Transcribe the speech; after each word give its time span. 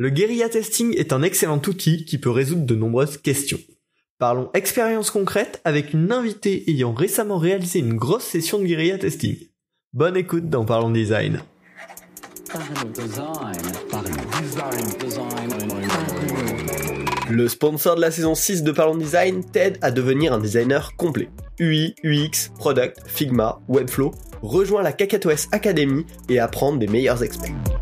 Le 0.00 0.08
guérilla 0.08 0.48
testing 0.48 0.96
est 0.96 1.12
un 1.12 1.20
excellent 1.20 1.60
outil 1.66 2.06
qui 2.06 2.16
peut 2.16 2.30
résoudre 2.30 2.64
de 2.64 2.74
nombreuses 2.74 3.18
questions. 3.18 3.58
Parlons 4.18 4.48
expérience 4.54 5.10
concrète 5.10 5.60
avec 5.66 5.92
une 5.92 6.10
invitée 6.10 6.64
ayant 6.70 6.94
récemment 6.94 7.36
réalisé 7.36 7.80
une 7.80 7.96
grosse 7.96 8.24
session 8.24 8.58
de 8.58 8.64
guérilla 8.64 8.96
testing. 8.96 9.36
Bonne 9.92 10.16
écoute 10.16 10.48
dans 10.48 10.64
Parlons 10.64 10.88
Design. 10.88 11.42
Le 17.28 17.48
sponsor 17.48 17.96
de 17.96 18.00
la 18.00 18.10
saison 18.10 18.34
6 18.34 18.62
de 18.62 18.72
Parlons 18.72 18.96
Design 18.96 19.44
t'aide 19.44 19.76
à 19.82 19.90
devenir 19.90 20.32
un 20.32 20.38
designer 20.38 20.96
complet. 20.96 21.28
UI, 21.58 21.94
UX, 22.04 22.48
Product, 22.56 22.96
Figma, 23.04 23.60
Webflow, 23.68 24.12
rejoins 24.40 24.82
la 24.82 24.92
KakatoS 24.92 25.48
Academy 25.52 26.06
et 26.30 26.38
apprends 26.38 26.74
des 26.74 26.86
meilleurs 26.86 27.22
experts. 27.22 27.79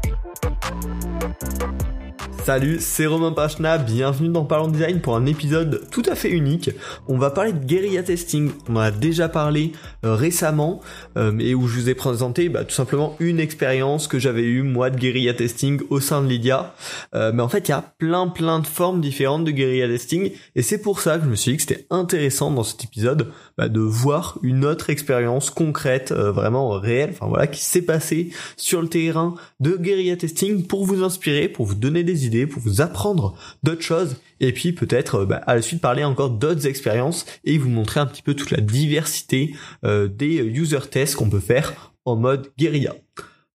Salut, 2.48 2.78
c'est 2.80 3.04
Romain 3.04 3.32
Pachna, 3.32 3.76
bienvenue 3.76 4.30
dans 4.30 4.46
Parlons 4.46 4.68
Design 4.68 5.02
pour 5.02 5.14
un 5.14 5.26
épisode 5.26 5.82
tout 5.90 6.02
à 6.06 6.14
fait 6.14 6.30
unique. 6.30 6.70
On 7.06 7.18
va 7.18 7.29
parler 7.29 7.52
de 7.52 7.62
guérilla 7.62 8.02
testing, 8.02 8.52
on 8.70 8.76
en 8.76 8.80
a 8.80 8.90
déjà 8.90 9.29
parlé 9.29 9.72
euh, 10.02 10.14
récemment, 10.14 10.80
euh, 11.18 11.39
et 11.40 11.54
où 11.54 11.68
je 11.68 11.79
vous 11.79 11.90
ai 11.90 11.94
présenté 11.94 12.48
bah, 12.48 12.64
tout 12.64 12.75
simplement 12.75 13.16
une 13.20 13.39
expérience 13.39 14.08
que 14.08 14.18
j'avais 14.18 14.44
eue 14.44 14.62
moi 14.62 14.89
de 14.89 14.96
guérilla 14.96 15.34
testing 15.34 15.82
au 15.90 16.00
sein 16.00 16.22
de 16.22 16.29
Lydia. 16.29 16.75
Euh, 17.14 17.32
mais 17.34 17.42
en 17.42 17.50
fait 17.50 17.68
il 17.68 17.72
y 17.72 17.75
a 17.75 17.82
plein 17.98 18.29
plein 18.29 18.61
de 18.61 18.67
formes 18.67 19.03
différentes 19.03 19.44
de 19.44 19.50
guérilla 19.50 19.86
testing, 19.86 20.30
et 20.56 20.62
c'est 20.62 20.80
pour 20.80 21.03
ça 21.03 21.18
que 21.18 21.25
je 21.25 21.28
me 21.28 21.34
suis 21.34 21.50
dit 21.50 21.56
que 21.58 21.64
c'était 21.64 21.86
intéressant 21.90 22.50
dans 22.50 22.64
cet 22.64 22.82
épisode 22.82 23.30
bah, 23.58 23.68
de 23.68 23.80
voir 23.80 24.39
une 24.42 24.64
autre 24.64 24.89
expérience 24.89 25.50
concrète, 25.50 26.12
vraiment 26.12 26.70
réelle, 26.70 27.11
enfin 27.11 27.26
voilà, 27.26 27.46
qui 27.46 27.62
s'est 27.62 27.82
passée 27.82 28.30
sur 28.56 28.80
le 28.80 28.89
terrain 28.89 29.34
de 29.61 29.76
guérilla 29.76 30.17
testing 30.17 30.67
pour 30.67 30.86
vous 30.86 31.03
inspirer, 31.04 31.50
pour 31.50 31.67
vous 31.67 31.75
donner 31.75 32.05
des 32.05 32.25
idées 32.25 32.38
pour 32.47 32.62
vous 32.62 32.80
apprendre 32.80 33.36
d'autres 33.62 33.83
choses 33.83 34.16
et 34.41 34.52
puis 34.52 34.72
peut-être 34.72 35.16
euh, 35.16 35.27
bah, 35.27 35.41
à 35.47 35.55
la 35.55 35.62
suite 35.62 35.80
parler 35.80 36.05
encore 36.05 36.31
d'autres 36.31 36.67
expériences 36.67 37.27
et 37.45 37.58
vous 37.58 37.69
montrer 37.69 38.00
un 38.00 38.06
petit 38.06 38.22
peu 38.22 38.34
toute 38.34 38.50
la 38.50 38.61
diversité 38.61 39.55
euh, 39.84 40.08
des 40.08 40.36
user 40.36 40.80
tests 40.91 41.17
qu'on 41.17 41.30
peut 41.30 41.41
faire 41.41 41.92
en 42.05 42.17
mode 42.17 42.50
guérilla. 42.58 42.95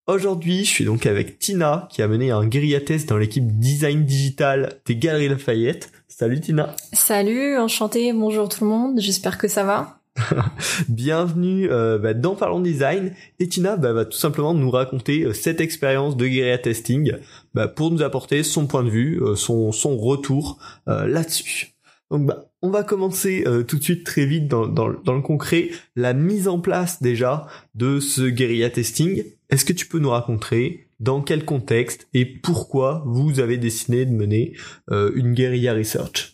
Aujourd'hui, 0.06 0.64
je 0.64 0.70
suis 0.70 0.84
donc 0.84 1.06
avec 1.06 1.38
Tina 1.38 1.88
qui 1.90 2.02
a 2.02 2.08
mené 2.08 2.30
un 2.30 2.46
guérilla 2.46 2.80
test 2.80 3.08
dans 3.08 3.16
l'équipe 3.16 3.58
design 3.58 4.04
digital 4.04 4.80
des 4.84 4.96
Galeries 4.96 5.28
Lafayette. 5.28 5.90
Salut 6.08 6.40
Tina. 6.40 6.76
Salut, 6.92 7.56
enchanté, 7.56 8.12
bonjour 8.12 8.48
tout 8.48 8.64
le 8.64 8.70
monde, 8.70 9.00
j'espère 9.00 9.38
que 9.38 9.48
ça 9.48 9.64
va. 9.64 10.03
Bienvenue 10.88 11.70
euh, 11.70 11.98
bah, 11.98 12.14
dans 12.14 12.36
Parlons 12.36 12.60
Design 12.60 13.12
et 13.40 13.48
Tina 13.48 13.76
bah, 13.76 13.92
va 13.92 14.04
tout 14.04 14.16
simplement 14.16 14.54
nous 14.54 14.70
raconter 14.70 15.24
euh, 15.24 15.32
cette 15.32 15.60
expérience 15.60 16.16
de 16.16 16.26
guérilla 16.26 16.58
testing 16.58 17.14
bah, 17.52 17.68
pour 17.68 17.90
nous 17.90 18.02
apporter 18.02 18.42
son 18.42 18.66
point 18.66 18.84
de 18.84 18.90
vue, 18.90 19.20
euh, 19.22 19.34
son, 19.34 19.72
retour 19.96 20.58
là-dessus. 20.86 21.74
Donc 22.10 22.26
bah, 22.26 22.44
on 22.62 22.70
va 22.70 22.82
commencer 22.82 23.44
tout 23.68 23.76
de 23.76 23.82
suite 23.82 24.04
très 24.04 24.26
vite 24.26 24.48
dans, 24.48 24.66
dans, 24.66 24.92
dans, 25.04 25.14
le 25.14 25.20
concret, 25.20 25.70
la 25.96 26.14
mise 26.14 26.48
en 26.48 26.58
place 26.58 27.02
déjà 27.02 27.46
de 27.74 28.00
ce 28.00 28.22
guérilla 28.22 28.70
testing. 28.70 29.24
Est-ce 29.50 29.64
que 29.64 29.72
tu 29.72 29.86
peux 29.86 29.98
nous 29.98 30.10
raconter 30.10 30.88
dans 31.00 31.20
quel 31.20 31.44
contexte 31.44 32.08
et 32.14 32.24
pourquoi 32.24 33.02
vous 33.06 33.40
avez 33.40 33.58
décidé 33.58 34.06
de 34.06 34.12
mener 34.12 34.54
une 34.90 35.34
guérilla 35.34 35.74
research? 35.74 36.33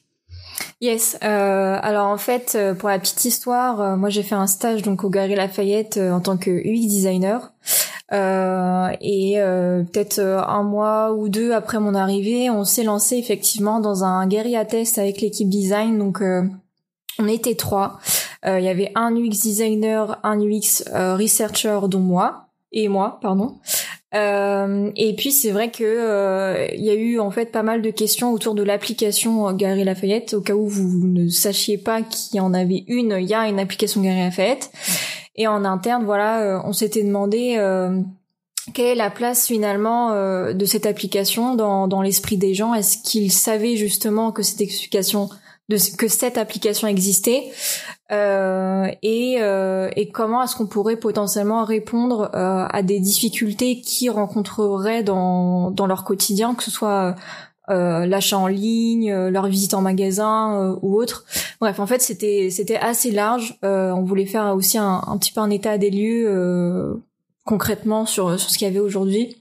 Yes. 0.80 1.19
Euh, 1.22 1.78
alors 1.83 2.06
en 2.06 2.16
fait, 2.16 2.55
euh, 2.55 2.75
pour 2.75 2.89
la 2.89 2.98
petite 2.98 3.25
histoire, 3.25 3.80
euh, 3.80 3.97
moi 3.97 4.08
j'ai 4.08 4.22
fait 4.22 4.34
un 4.34 4.47
stage 4.47 4.80
donc 4.80 5.05
au 5.05 5.11
Galeries 5.11 5.36
Lafayette 5.36 5.98
en 5.98 6.20
tant 6.20 6.39
que 6.39 6.50
UX 6.50 6.89
designer. 6.89 7.53
et 8.12 9.36
peut-être 9.92 10.20
un 10.20 10.62
mois 10.62 11.12
ou 11.12 11.28
deux 11.28 11.53
après 11.53 11.78
mon 11.78 11.94
arrivée, 11.94 12.50
on 12.50 12.64
s'est 12.64 12.83
lancé 12.83 13.16
effectivement 13.16 13.78
dans 13.81 14.05
un 14.05 14.27
guérilla 14.27 14.64
test 14.64 14.98
avec 14.98 15.20
l'équipe 15.20 15.48
design. 15.48 15.98
Donc 15.98 16.22
on 17.19 17.28
était 17.28 17.55
trois. 17.55 18.00
Il 18.47 18.64
y 18.64 18.69
avait 18.69 18.91
un 18.94 19.14
UX 19.14 19.38
designer, 19.42 20.19
un 20.25 20.41
UX 20.41 20.82
researcher 20.93 21.81
dont 21.88 22.00
moi 22.00 22.47
et 22.72 22.88
moi, 22.88 23.19
pardon. 23.20 23.59
Euh, 24.12 24.91
et 24.97 25.15
puis 25.15 25.31
c'est 25.31 25.53
vrai 25.53 25.71
que 25.71 25.84
euh, 25.84 26.66
il 26.75 26.84
y 26.84 26.91
a 26.91 26.94
eu 26.94 27.21
en 27.21 27.31
fait 27.31 27.53
pas 27.53 27.62
mal 27.62 27.81
de 27.81 27.91
questions 27.91 28.32
autour 28.32 28.54
de 28.54 28.62
l'application 28.62 29.53
Gary 29.53 29.84
Lafayette. 29.84 30.34
Au 30.34 30.41
cas 30.41 30.54
où 30.54 30.66
vous 30.66 31.06
ne 31.06 31.28
sachiez 31.28 31.78
pas 31.78 32.03
qu'il 32.03 32.37
y 32.37 32.41
en 32.41 32.53
avait 32.53 32.84
une, 32.88 33.16
il 33.20 33.28
y 33.28 33.34
a 33.34 33.49
une 33.49 33.60
application 33.60 34.00
Gary 34.00 34.20
Lafayette. 34.20 34.70
Et 35.37 35.47
en 35.47 35.65
interne, 35.65 36.04
voilà, 36.04 36.41
euh, 36.41 36.60
on 36.65 36.72
s'était 36.72 37.04
demandé 37.04 37.56
quelle 38.75 38.87
est 38.87 38.94
la 38.94 39.10
place 39.10 39.47
finalement 39.47 40.12
de 40.53 40.65
cette 40.65 40.87
application 40.87 41.54
dans, 41.54 41.88
dans 41.88 42.03
l'esprit 42.03 42.37
des 42.37 42.54
gens? 42.54 42.75
Est-ce 42.75 42.99
qu'ils 42.99 43.32
savaient 43.32 43.76
justement 43.76 44.32
que 44.32 44.43
cette 44.43 44.60
application 44.60 45.28
de 45.70 45.97
que 45.97 46.08
cette 46.08 46.36
application 46.36 46.88
existait 46.88 47.44
euh, 48.10 48.88
et, 49.03 49.36
euh, 49.41 49.88
et 49.94 50.08
comment 50.08 50.42
est-ce 50.42 50.56
qu'on 50.56 50.66
pourrait 50.66 50.97
potentiellement 50.97 51.64
répondre 51.64 52.31
euh, 52.34 52.66
à 52.69 52.82
des 52.82 52.98
difficultés 52.98 53.81
qu'ils 53.81 54.10
rencontreraient 54.10 55.04
dans, 55.04 55.70
dans 55.70 55.86
leur 55.86 56.03
quotidien, 56.03 56.56
que 56.56 56.64
ce 56.64 56.72
soit 56.72 57.14
euh, 57.70 58.04
l'achat 58.04 58.36
en 58.36 58.48
ligne, 58.48 59.12
euh, 59.12 59.31
leur 59.31 59.47
visite 59.47 59.75
en 59.75 59.81
magasin 59.81 60.76
ou 60.82 61.00
autre. 61.00 61.25
Bref, 61.60 61.78
en 61.78 61.87
fait, 61.87 62.02
c'était 62.02 62.48
c'était 62.50 62.76
assez 62.76 63.12
large. 63.12 63.56
on 63.62 64.02
voulait 64.02 64.26
faire 64.26 64.56
aussi 64.56 64.76
un, 64.76 65.02
un, 65.06 65.16
petit 65.19 65.32
peu 65.32 65.41
un 65.41 65.50
état 65.50 65.78
des 65.78 65.91
lieux 65.91 67.00
concrètement 67.44 68.06
sur 68.06 68.41
sur 68.41 68.50
ce 68.50 68.58
qu'il 68.58 68.66
y 68.66 68.70
avait 68.70 68.81
aujourd'hui. 68.81 69.37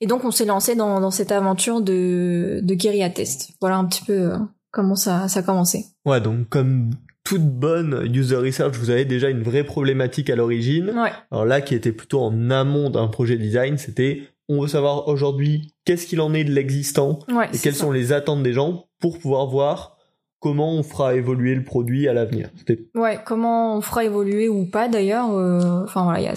Et 0.00 0.06
donc, 0.06 0.24
on 0.24 0.32
s'est 0.32 0.46
lancé 0.46 0.74
dans, 0.74 0.98
dans 0.98 1.12
cette 1.12 1.30
aventure 1.30 1.80
de 1.80 2.60
de 2.64 2.74
guérilla 2.74 3.10
test. 3.10 3.50
Voilà 3.60 3.76
un 3.76 3.84
petit 3.84 4.02
peu 4.02 4.32
comment 4.70 4.96
ça 4.96 5.28
ça 5.28 5.40
a 5.40 5.42
commencé. 5.42 5.86
Ouais, 6.04 6.20
donc 6.20 6.48
comme 6.48 6.90
toute 7.24 7.42
bonne 7.42 8.10
user 8.12 8.36
research, 8.36 8.76
vous 8.76 8.90
avez 8.90 9.04
déjà 9.04 9.28
une 9.28 9.42
vraie 9.42 9.64
problématique 9.64 10.30
à 10.30 10.36
l'origine. 10.36 10.92
Alors 11.30 11.44
là, 11.44 11.60
qui 11.60 11.74
était 11.74 11.92
plutôt 11.92 12.20
en 12.20 12.50
amont 12.50 12.90
d'un 12.90 13.08
projet 13.08 13.36
design, 13.36 13.78
c'était 13.78 14.22
on 14.48 14.62
veut 14.62 14.68
savoir 14.68 15.06
aujourd'hui 15.06 15.74
qu'est-ce 15.84 16.06
qu'il 16.06 16.20
en 16.20 16.34
est 16.34 16.44
de 16.44 16.50
l'existant 16.52 17.20
et 17.52 17.58
quelles 17.58 17.74
sont 17.74 17.92
les 17.92 18.12
attentes 18.12 18.42
des 18.42 18.52
gens 18.52 18.88
pour 19.00 19.18
pouvoir 19.18 19.46
voir 19.46 19.96
comment 20.40 20.74
on 20.74 20.82
fera 20.82 21.14
évoluer 21.14 21.54
le 21.54 21.62
produit 21.62 22.08
à 22.08 22.14
l'avenir. 22.14 22.50
Ouais, 22.94 23.20
comment 23.24 23.76
on 23.76 23.80
fera 23.80 24.04
évoluer 24.04 24.48
ou 24.48 24.64
pas 24.64 24.88
d'ailleurs. 24.88 25.32
Euh, 25.32 25.84
enfin 25.84 26.02
voilà, 26.02 26.20
il 26.20 26.24
y 26.24 26.28
a, 26.28 26.34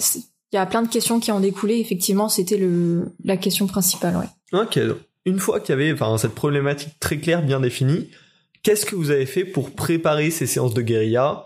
y 0.52 0.56
a 0.58 0.66
plein 0.66 0.82
de 0.82 0.88
questions 0.88 1.18
qui 1.18 1.32
en 1.32 1.40
découlaient. 1.40 1.80
Effectivement, 1.80 2.28
c'était 2.28 2.60
la 3.24 3.36
question 3.36 3.66
principale. 3.66 4.16
Ouais. 4.16 4.60
Ok. 4.60 4.78
Une 5.26 5.38
fois 5.38 5.58
qu'il 5.58 5.70
y 5.70 5.72
avait 5.72 5.92
enfin 5.92 6.16
cette 6.18 6.34
problématique 6.34 7.00
très 7.00 7.16
claire, 7.16 7.42
bien 7.42 7.58
définie, 7.58 8.10
Qu'est-ce 8.64 8.86
que 8.86 8.96
vous 8.96 9.10
avez 9.10 9.26
fait 9.26 9.44
pour 9.44 9.70
préparer 9.72 10.30
ces 10.30 10.46
séances 10.46 10.72
de 10.72 10.80
guérilla? 10.80 11.44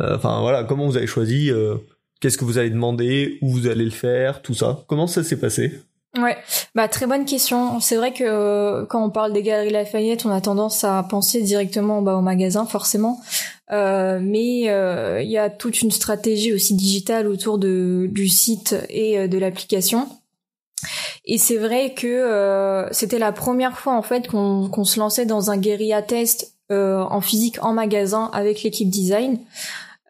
Euh, 0.00 0.16
Enfin 0.16 0.40
voilà, 0.40 0.64
comment 0.64 0.86
vous 0.86 0.96
avez 0.96 1.06
choisi 1.06 1.48
euh, 1.48 1.76
Qu'est-ce 2.20 2.36
que 2.36 2.44
vous 2.44 2.58
allez 2.58 2.70
demander 2.70 3.38
Où 3.40 3.52
vous 3.52 3.68
allez 3.68 3.84
le 3.84 3.92
faire 3.92 4.42
Tout 4.42 4.52
ça? 4.52 4.80
Comment 4.88 5.06
ça 5.06 5.22
s'est 5.22 5.38
passé? 5.38 5.72
Ouais, 6.18 6.36
bah 6.74 6.88
très 6.88 7.06
bonne 7.06 7.24
question. 7.24 7.78
C'est 7.78 7.94
vrai 7.94 8.12
que 8.12 8.24
euh, 8.24 8.84
quand 8.84 9.04
on 9.04 9.10
parle 9.10 9.32
des 9.32 9.42
galeries 9.42 9.70
Lafayette, 9.70 10.26
on 10.26 10.30
a 10.30 10.40
tendance 10.40 10.82
à 10.82 11.06
penser 11.08 11.40
directement 11.40 12.02
bah, 12.02 12.16
au 12.16 12.20
magasin, 12.20 12.66
forcément. 12.66 13.20
mais 13.70 14.62
il 14.62 15.30
y 15.30 15.38
a 15.38 15.50
toute 15.50 15.82
une 15.82 15.92
stratégie 15.92 16.52
aussi 16.52 16.74
digitale 16.74 17.28
autour 17.28 17.58
de, 17.58 18.08
du 18.10 18.28
site 18.28 18.74
et 18.88 19.28
de 19.28 19.38
l'application. 19.38 20.08
Et 21.26 21.38
c'est 21.38 21.58
vrai 21.58 21.94
que 21.94 22.88
c'était 22.90 23.18
la 23.20 23.30
première 23.32 23.78
fois 23.78 23.94
en 23.94 24.02
fait 24.02 24.26
qu'on 24.26 24.84
se 24.84 24.98
lançait 24.98 25.26
dans 25.26 25.50
un 25.50 25.58
guérilla 25.58 26.02
test 26.02 26.54
euh, 26.54 26.55
en 26.70 27.20
physique 27.20 27.62
en 27.62 27.72
magasin 27.72 28.30
avec 28.32 28.62
l'équipe 28.62 28.88
design. 28.88 29.38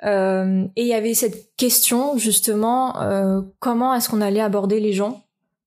Euh, 0.04 0.64
et 0.76 0.82
il 0.82 0.88
y 0.88 0.94
avait 0.94 1.14
cette 1.14 1.56
question 1.56 2.18
justement 2.18 3.00
euh, 3.00 3.40
comment 3.60 3.94
est-ce 3.94 4.08
qu'on 4.08 4.20
allait 4.20 4.40
aborder 4.40 4.78
les 4.78 4.92
gens 4.92 5.22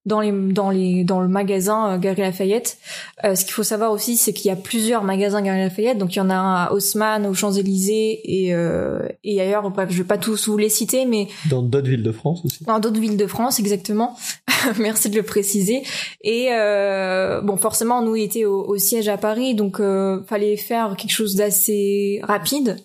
dans 0.09 0.20
les 0.20 0.31
dans 0.31 0.72
les 0.72 1.06
dans 1.06 1.22
le 1.22 1.30
magasin 1.30 1.94
euh, 1.94 1.97
Galerie 1.97 2.24
Lafayette. 2.24 2.78
Euh, 3.24 3.36
ce 3.36 3.46
qu'il 3.46 3.53
faut 3.53 3.64
savoir 3.64 3.92
aussi, 3.92 4.18
c'est 4.18 4.33
qu'il 4.33 4.48
y 4.48 4.51
a 4.51 4.57
plusieurs 4.57 5.04
magasins 5.04 5.42
Galerie 5.42 5.62
Lafayette. 5.62 5.98
Donc 5.98 6.16
il 6.16 6.19
y 6.19 6.22
en 6.22 6.30
a 6.30 6.36
un 6.36 6.56
à 6.66 6.72
Haussmann, 6.74 7.25
aux 7.25 7.33
Champs 7.33 7.54
Élysées 7.54 8.19
et 8.25 8.54
euh, 8.54 9.00
et 9.24 9.39
ailleurs. 9.39 9.69
Bref, 9.69 9.89
je 9.92 10.00
vais 10.00 10.07
pas 10.07 10.18
tous 10.18 10.50
vous 10.50 10.57
les 10.57 10.69
citer, 10.69 11.06
mais 11.06 11.28
dans 11.50 11.62
d'autres 11.62 11.89
villes 11.89 12.04
de 12.04 12.12
France 12.12 12.42
aussi. 12.44 12.66
Dans 12.66 12.80
d'autres 12.80 13.00
villes 13.00 13.18
de 13.18 13.28
France, 13.28 13.60
exactement. 13.60 14.18
Merci 14.80 15.10
de 15.10 15.16
le 15.16 15.24
préciser. 15.24 15.83
Et 16.22 16.50
euh, 16.51 17.42
bon, 17.42 17.56
forcément, 17.57 18.01
nous 18.01 18.16
étions 18.16 18.50
au, 18.50 18.74
au 18.74 18.78
siège 18.78 19.07
à 19.07 19.18
Paris, 19.18 19.56
donc 19.56 19.80
euh, 19.80 20.24
fallait 20.24 20.57
faire 20.57 20.95
quelque 20.98 21.12
chose 21.12 21.36
d'assez 21.36 22.19
rapide. 22.24 22.78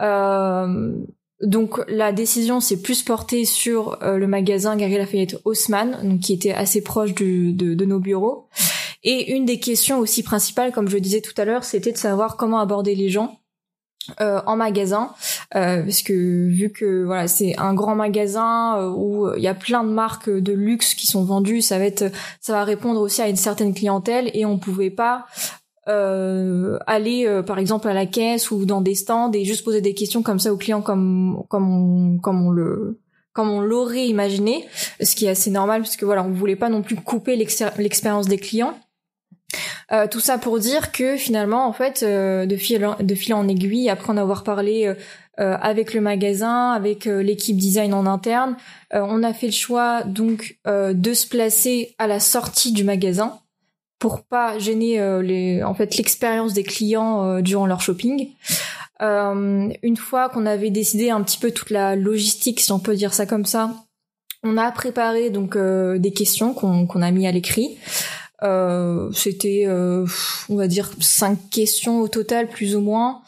Euh, 0.00 0.92
donc 1.42 1.80
la 1.88 2.12
décision 2.12 2.60
s'est 2.60 2.80
plus 2.80 3.02
portée 3.02 3.44
sur 3.44 4.02
euh, 4.02 4.16
le 4.16 4.26
magasin 4.26 4.76
Gary 4.76 4.96
Lafayette 4.96 5.36
Haussmann, 5.44 5.98
donc 6.02 6.20
qui 6.20 6.32
était 6.32 6.52
assez 6.52 6.82
proche 6.82 7.14
de, 7.14 7.52
de, 7.52 7.84
nos 7.84 8.00
bureaux. 8.00 8.48
Et 9.04 9.32
une 9.32 9.44
des 9.44 9.60
questions 9.60 9.98
aussi 9.98 10.22
principales, 10.22 10.72
comme 10.72 10.88
je 10.88 10.98
disais 10.98 11.20
tout 11.20 11.34
à 11.36 11.44
l'heure, 11.44 11.64
c'était 11.64 11.92
de 11.92 11.98
savoir 11.98 12.36
comment 12.36 12.58
aborder 12.58 12.94
les 12.94 13.08
gens. 13.08 13.40
en 14.20 14.56
magasin 14.56 15.10
parce 15.50 16.02
que 16.02 16.48
vu 16.48 16.70
que 16.70 17.04
voilà 17.04 17.26
c'est 17.26 17.58
un 17.58 17.74
grand 17.74 17.96
magasin 17.96 18.92
où 18.94 19.28
il 19.36 19.42
y 19.42 19.48
a 19.48 19.54
plein 19.54 19.82
de 19.82 19.90
marques 19.90 20.30
de 20.30 20.52
luxe 20.52 20.94
qui 20.94 21.08
sont 21.08 21.24
vendues 21.24 21.60
ça 21.60 21.78
va 21.78 21.86
être 21.86 22.12
ça 22.40 22.52
va 22.52 22.62
répondre 22.62 23.00
aussi 23.00 23.20
à 23.20 23.28
une 23.28 23.42
certaine 23.48 23.74
clientèle 23.74 24.30
et 24.32 24.44
on 24.46 24.58
pouvait 24.60 24.90
pas 24.90 25.26
euh, 25.88 26.78
aller 26.86 27.26
euh, 27.26 27.42
par 27.42 27.60
exemple 27.60 27.86
à 27.86 27.94
la 27.94 28.06
caisse 28.06 28.50
ou 28.50 28.66
dans 28.66 28.80
des 28.80 28.96
stands 28.96 29.30
et 29.32 29.44
juste 29.44 29.64
poser 29.64 29.80
des 29.80 29.94
questions 29.94 30.22
comme 30.22 30.40
ça 30.40 30.52
aux 30.52 30.56
clients 30.56 30.82
comme 30.82 31.44
comme 31.48 31.70
on, 31.70 32.18
comme 32.18 32.44
on 32.44 32.50
le 32.50 33.00
comme 33.32 33.50
on 33.50 33.60
l'aurait 33.60 34.08
imaginé, 34.08 34.64
ce 35.00 35.14
qui 35.14 35.26
est 35.26 35.28
assez 35.28 35.50
normal 35.50 35.82
parce 35.82 35.96
que 35.96 36.06
voilà, 36.06 36.24
on 36.24 36.30
voulait 36.30 36.56
pas 36.56 36.70
non 36.70 36.80
plus 36.80 36.96
couper 36.96 37.36
l'expérience 37.36 38.26
des 38.26 38.38
clients. 38.38 38.74
Euh, 39.92 40.06
tout 40.10 40.20
ça 40.20 40.38
pour 40.38 40.58
dire 40.58 40.90
que 40.90 41.18
finalement, 41.18 41.68
en 41.68 41.72
fait, 41.74 42.02
euh, 42.02 42.46
de 42.46 42.56
fil 42.56 42.88
de 42.98 43.14
fil 43.14 43.34
en 43.34 43.46
aiguille, 43.46 43.90
après 43.90 44.10
en 44.10 44.16
avoir 44.16 44.42
parlé 44.42 44.92
avec 45.36 45.92
le 45.92 46.00
magasin, 46.00 46.70
avec 46.70 47.04
l'équipe 47.04 47.58
design 47.58 47.92
en 47.92 48.06
interne, 48.06 48.56
on 48.90 49.22
a 49.22 49.34
fait 49.34 49.48
le 49.48 49.52
choix 49.52 50.02
donc 50.02 50.58
de 50.64 51.12
se 51.12 51.26
placer 51.26 51.94
à 51.98 52.06
la 52.06 52.20
sortie 52.20 52.72
du 52.72 52.84
magasin 52.84 53.38
pour 53.98 54.24
pas 54.24 54.58
gêner 54.58 55.00
euh, 55.00 55.22
les, 55.22 55.62
en 55.62 55.74
fait 55.74 55.96
l'expérience 55.96 56.52
des 56.52 56.62
clients 56.62 57.24
euh, 57.24 57.40
durant 57.40 57.66
leur 57.66 57.80
shopping. 57.80 58.30
Euh, 59.02 59.68
une 59.82 59.96
fois 59.96 60.28
qu'on 60.28 60.46
avait 60.46 60.70
décidé 60.70 61.10
un 61.10 61.22
petit 61.22 61.38
peu 61.38 61.50
toute 61.50 61.70
la 61.70 61.96
logistique, 61.96 62.60
si 62.60 62.72
on 62.72 62.78
peut 62.78 62.94
dire 62.94 63.14
ça 63.14 63.26
comme 63.26 63.46
ça, 63.46 63.70
on 64.42 64.56
a 64.58 64.70
préparé 64.70 65.30
donc 65.30 65.58
des 65.58 66.12
questions 66.12 66.54
qu'on 66.54 67.02
a 67.02 67.10
mis 67.10 67.26
à 67.26 67.32
l'écrit. 67.32 67.78
C'était, 69.12 69.66
on 69.68 70.56
va 70.56 70.68
dire, 70.68 70.90
cinq 71.00 71.50
questions 71.50 72.00
au 72.00 72.06
total, 72.06 72.46
plus 72.46 72.76
ou 72.76 72.80
moins. 72.80 73.22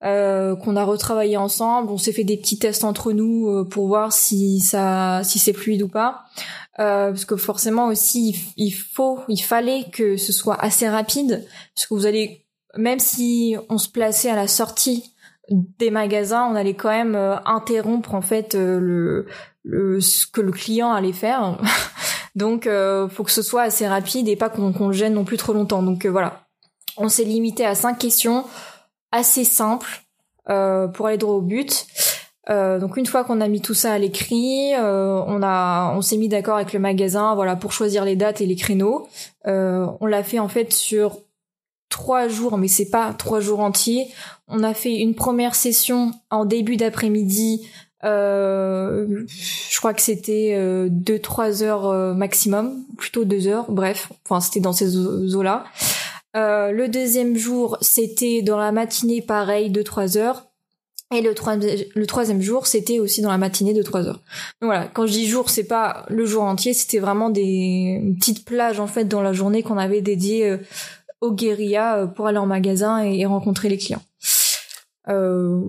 qu'on 0.00 0.76
a 0.76 0.84
retravaillé 0.84 1.36
ensemble. 1.36 1.90
On 1.90 1.98
s'est 1.98 2.12
fait 2.12 2.22
des 2.22 2.36
petits 2.36 2.58
tests 2.60 2.84
entre 2.84 3.12
nous 3.12 3.64
pour 3.64 3.88
voir 3.88 4.12
si 4.12 4.60
ça, 4.60 5.22
si 5.24 5.40
c'est 5.40 5.54
fluide 5.54 5.82
ou 5.82 5.88
pas. 5.88 6.26
Euh, 6.80 7.10
parce 7.10 7.24
que 7.24 7.36
forcément 7.36 7.86
aussi 7.86 8.52
il 8.56 8.72
faut, 8.72 9.20
il 9.28 9.40
fallait 9.40 9.84
que 9.92 10.16
ce 10.16 10.32
soit 10.32 10.56
assez 10.60 10.88
rapide, 10.88 11.46
parce 11.74 11.86
que 11.86 11.94
vous 11.94 12.06
allez, 12.06 12.46
même 12.76 12.98
si 12.98 13.56
on 13.68 13.78
se 13.78 13.88
plaçait 13.88 14.30
à 14.30 14.34
la 14.34 14.48
sortie 14.48 15.14
des 15.50 15.90
magasins, 15.90 16.46
on 16.50 16.54
allait 16.54 16.74
quand 16.74 16.90
même 16.90 17.14
euh, 17.14 17.36
interrompre 17.44 18.14
en 18.14 18.22
fait 18.22 18.54
euh, 18.54 18.78
le, 18.80 19.26
le, 19.62 20.00
ce 20.00 20.26
que 20.26 20.40
le 20.40 20.52
client 20.52 20.92
allait 20.92 21.12
faire. 21.12 21.58
Donc 22.34 22.66
euh, 22.66 23.08
faut 23.08 23.24
que 23.24 23.30
ce 23.30 23.42
soit 23.42 23.62
assez 23.62 23.86
rapide 23.86 24.28
et 24.28 24.36
pas 24.36 24.48
qu'on 24.48 24.88
le 24.88 24.92
gêne 24.92 25.14
non 25.14 25.24
plus 25.24 25.36
trop 25.36 25.52
longtemps. 25.52 25.82
Donc 25.82 26.06
voilà, 26.06 26.46
on 26.96 27.08
s'est 27.08 27.24
limité 27.24 27.64
à 27.64 27.74
cinq 27.74 27.98
questions 27.98 28.44
assez 29.12 29.44
simples 29.44 30.02
pour 30.46 31.06
aller 31.06 31.16
droit 31.16 31.36
au 31.36 31.40
but. 31.40 31.86
Euh, 32.50 32.78
donc 32.78 32.96
une 32.96 33.06
fois 33.06 33.24
qu'on 33.24 33.40
a 33.40 33.48
mis 33.48 33.60
tout 33.60 33.74
ça 33.74 33.92
à 33.92 33.98
l'écrit, 33.98 34.74
euh, 34.74 35.22
on 35.26 35.42
a, 35.42 35.94
on 35.96 36.02
s'est 36.02 36.16
mis 36.16 36.28
d'accord 36.28 36.56
avec 36.56 36.72
le 36.72 36.78
magasin, 36.78 37.34
voilà, 37.34 37.56
pour 37.56 37.72
choisir 37.72 38.04
les 38.04 38.16
dates 38.16 38.40
et 38.40 38.46
les 38.46 38.56
créneaux. 38.56 39.08
Euh, 39.46 39.86
on 40.00 40.06
l'a 40.06 40.22
fait 40.22 40.38
en 40.38 40.48
fait 40.48 40.72
sur 40.72 41.18
trois 41.88 42.28
jours, 42.28 42.58
mais 42.58 42.68
c'est 42.68 42.90
pas 42.90 43.14
trois 43.14 43.40
jours 43.40 43.60
entiers. 43.60 44.08
On 44.48 44.62
a 44.62 44.74
fait 44.74 44.96
une 44.96 45.14
première 45.14 45.54
session 45.54 46.12
en 46.30 46.44
début 46.44 46.76
d'après-midi. 46.76 47.66
je 48.02 49.78
crois 49.78 49.94
que 49.94 50.02
c'était 50.02 50.88
deux 50.90 51.18
trois 51.18 51.62
heures 51.62 52.14
maximum, 52.14 52.84
plutôt 52.98 53.24
deux 53.24 53.46
heures. 53.46 53.70
Bref, 53.70 54.12
enfin 54.24 54.40
c'était 54.40 54.60
dans 54.60 54.72
ces 54.74 54.96
eaux 54.96 55.42
là. 55.42 55.64
le 56.34 56.86
deuxième 56.88 57.36
jour, 57.36 57.78
c'était 57.80 58.42
dans 58.42 58.58
la 58.58 58.72
matinée, 58.72 59.22
pareil, 59.22 59.70
deux 59.70 59.84
trois 59.84 60.18
heures. 60.18 60.44
Et 61.14 61.22
le, 61.22 61.34
le 61.94 62.06
troisième 62.06 62.42
jour, 62.42 62.66
c'était 62.66 62.98
aussi 62.98 63.22
dans 63.22 63.30
la 63.30 63.38
matinée 63.38 63.72
de 63.72 63.82
3 63.82 64.06
heures. 64.06 64.20
Donc 64.60 64.68
voilà, 64.68 64.86
quand 64.86 65.06
je 65.06 65.12
dis 65.12 65.26
jour, 65.26 65.50
c'est 65.50 65.64
pas 65.64 66.04
le 66.08 66.26
jour 66.26 66.42
entier, 66.42 66.74
c'était 66.74 66.98
vraiment 66.98 67.30
des 67.30 68.14
petites 68.18 68.44
plages 68.44 68.80
en 68.80 68.86
fait 68.86 69.04
dans 69.04 69.22
la 69.22 69.32
journée 69.32 69.62
qu'on 69.62 69.78
avait 69.78 70.00
dédiées 70.00 70.50
euh, 70.50 70.58
aux 71.20 71.32
guérillas 71.32 71.98
euh, 71.98 72.06
pour 72.06 72.26
aller 72.26 72.38
en 72.38 72.46
magasin 72.46 73.02
et, 73.02 73.24
rencontrer 73.26 73.68
les 73.68 73.78
clients. 73.78 74.02
Euh, 75.08 75.60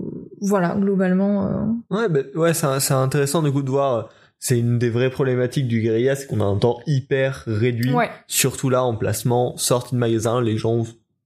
voilà, 0.42 0.76
globalement. 0.76 1.78
Ouais, 1.90 2.10
bah, 2.10 2.22
ouais, 2.36 2.54
c'est 2.54 2.94
intéressant 2.94 3.42
du 3.42 3.52
coup 3.52 3.62
de 3.62 3.70
voir. 3.70 4.10
C'est 4.40 4.60
une 4.60 4.78
des 4.78 4.90
vraies 4.90 5.10
problématiques 5.10 5.68
du 5.68 5.82
guérilla, 5.82 6.16
c'est 6.16 6.28
qu'on 6.28 6.42
a 6.42 6.44
un 6.44 6.58
temps 6.58 6.80
hyper 6.86 7.44
réduit. 7.48 7.94
Surtout 8.28 8.70
là, 8.70 8.84
en 8.84 8.96
placement, 8.96 9.58
sortie 9.58 9.96
de 9.96 10.00
magasin, 10.00 10.42
les 10.42 10.58
gens 10.58 10.84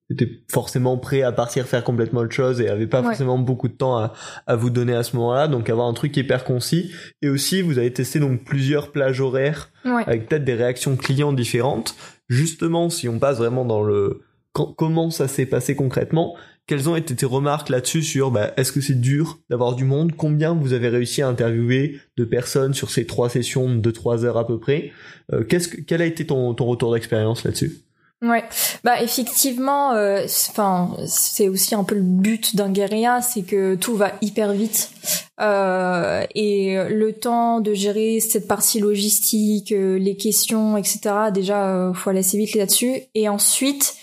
était 0.10 0.42
forcément 0.52 0.98
prêt 0.98 1.22
à 1.22 1.32
partir 1.32 1.66
faire 1.66 1.84
complètement 1.84 2.22
autre 2.22 2.34
chose 2.34 2.62
et 2.62 2.70
avait 2.70 2.88
pas 2.88 3.04
forcément 3.04 3.38
beaucoup 3.38 3.68
de 3.68 3.74
temps 3.74 3.98
à, 3.98 4.14
à 4.48 4.56
vous 4.56 4.70
donner 4.70 4.94
à 4.94 5.04
ce 5.04 5.16
moment-là. 5.18 5.48
Donc 5.48 5.70
avoir 5.70 5.88
un 5.88 5.94
truc 5.94 6.16
hyper 6.18 6.44
concis. 6.44 6.92
Et 7.22 7.30
aussi 7.30 7.62
vous 7.62 7.78
avez 7.78 7.94
testé 7.94 8.20
donc 8.20 8.44
plusieurs 8.44 8.92
plages 8.92 9.22
horaires 9.22 9.70
avec 9.84 10.28
peut-être 10.28 10.46
des 10.46 10.56
réactions 10.56 10.96
clients 10.96 11.34
différentes. 11.34 11.96
Justement 12.28 12.90
si 12.90 13.08
on 13.08 13.20
passe 13.20 13.38
vraiment 13.38 13.66
dans 13.66 13.84
le 13.84 14.22
comment 14.54 15.12
ça 15.12 15.28
s'est 15.28 15.46
passé 15.46 15.76
concrètement 15.76 16.36
quelles 16.70 16.88
ont 16.88 16.96
été 16.96 17.16
tes 17.16 17.26
remarques 17.26 17.70
là-dessus 17.70 18.04
sur 18.04 18.30
bah, 18.30 18.54
est-ce 18.56 18.72
que 18.72 18.80
c'est 18.80 19.02
dur 19.02 19.40
d'avoir 19.50 19.76
du 19.76 19.86
monde? 19.86 20.12
Combien 20.16 20.54
vous 20.54 20.74
avez 20.74 20.88
réussi 20.88 21.24
à 21.24 21.28
interviewer 21.28 22.00
de 22.16 22.26
personnes 22.26 22.76
sur 22.76 22.92
ces 22.92 23.08
trois 23.08 23.28
sessions 23.28 23.76
de 23.76 23.90
trois 23.90 24.24
heures 24.24 24.38
à 24.38 24.46
peu 24.46 24.60
près? 24.60 24.92
Euh, 25.34 25.44
qu'est-ce 25.44 25.68
que, 25.68 25.82
quel 25.82 26.00
a 26.04 26.06
été 26.06 26.28
ton, 26.28 26.54
ton 26.54 26.66
retour 26.66 26.94
d'expérience 26.94 27.44
là-dessus? 27.44 27.80
Ouais, 28.22 28.44
bah 28.84 29.02
effectivement, 29.02 29.94
euh, 29.94 30.26
enfin 30.50 30.94
c'est 31.08 31.48
aussi 31.48 31.74
un 31.74 31.86
peu 31.86 31.96
le 31.96 32.02
but 32.02 32.54
d'un 32.54 32.70
guérilla, 32.70 33.22
c'est 33.22 33.44
que 33.44 33.76
tout 33.76 33.96
va 33.96 34.12
hyper 34.22 34.52
vite 34.52 34.92
euh, 35.40 36.26
et 36.36 36.76
le 36.90 37.14
temps 37.14 37.62
de 37.62 37.74
gérer 37.74 38.20
cette 38.20 38.46
partie 38.46 38.82
logistique, 38.82 39.72
euh, 39.72 39.98
les 39.98 40.18
questions, 40.18 40.76
etc. 40.76 41.00
Déjà, 41.34 41.94
faut 41.96 42.10
aller 42.10 42.20
assez 42.20 42.38
vite 42.38 42.56
là-dessus. 42.56 43.04
Et 43.16 43.30
ensuite, 43.30 43.96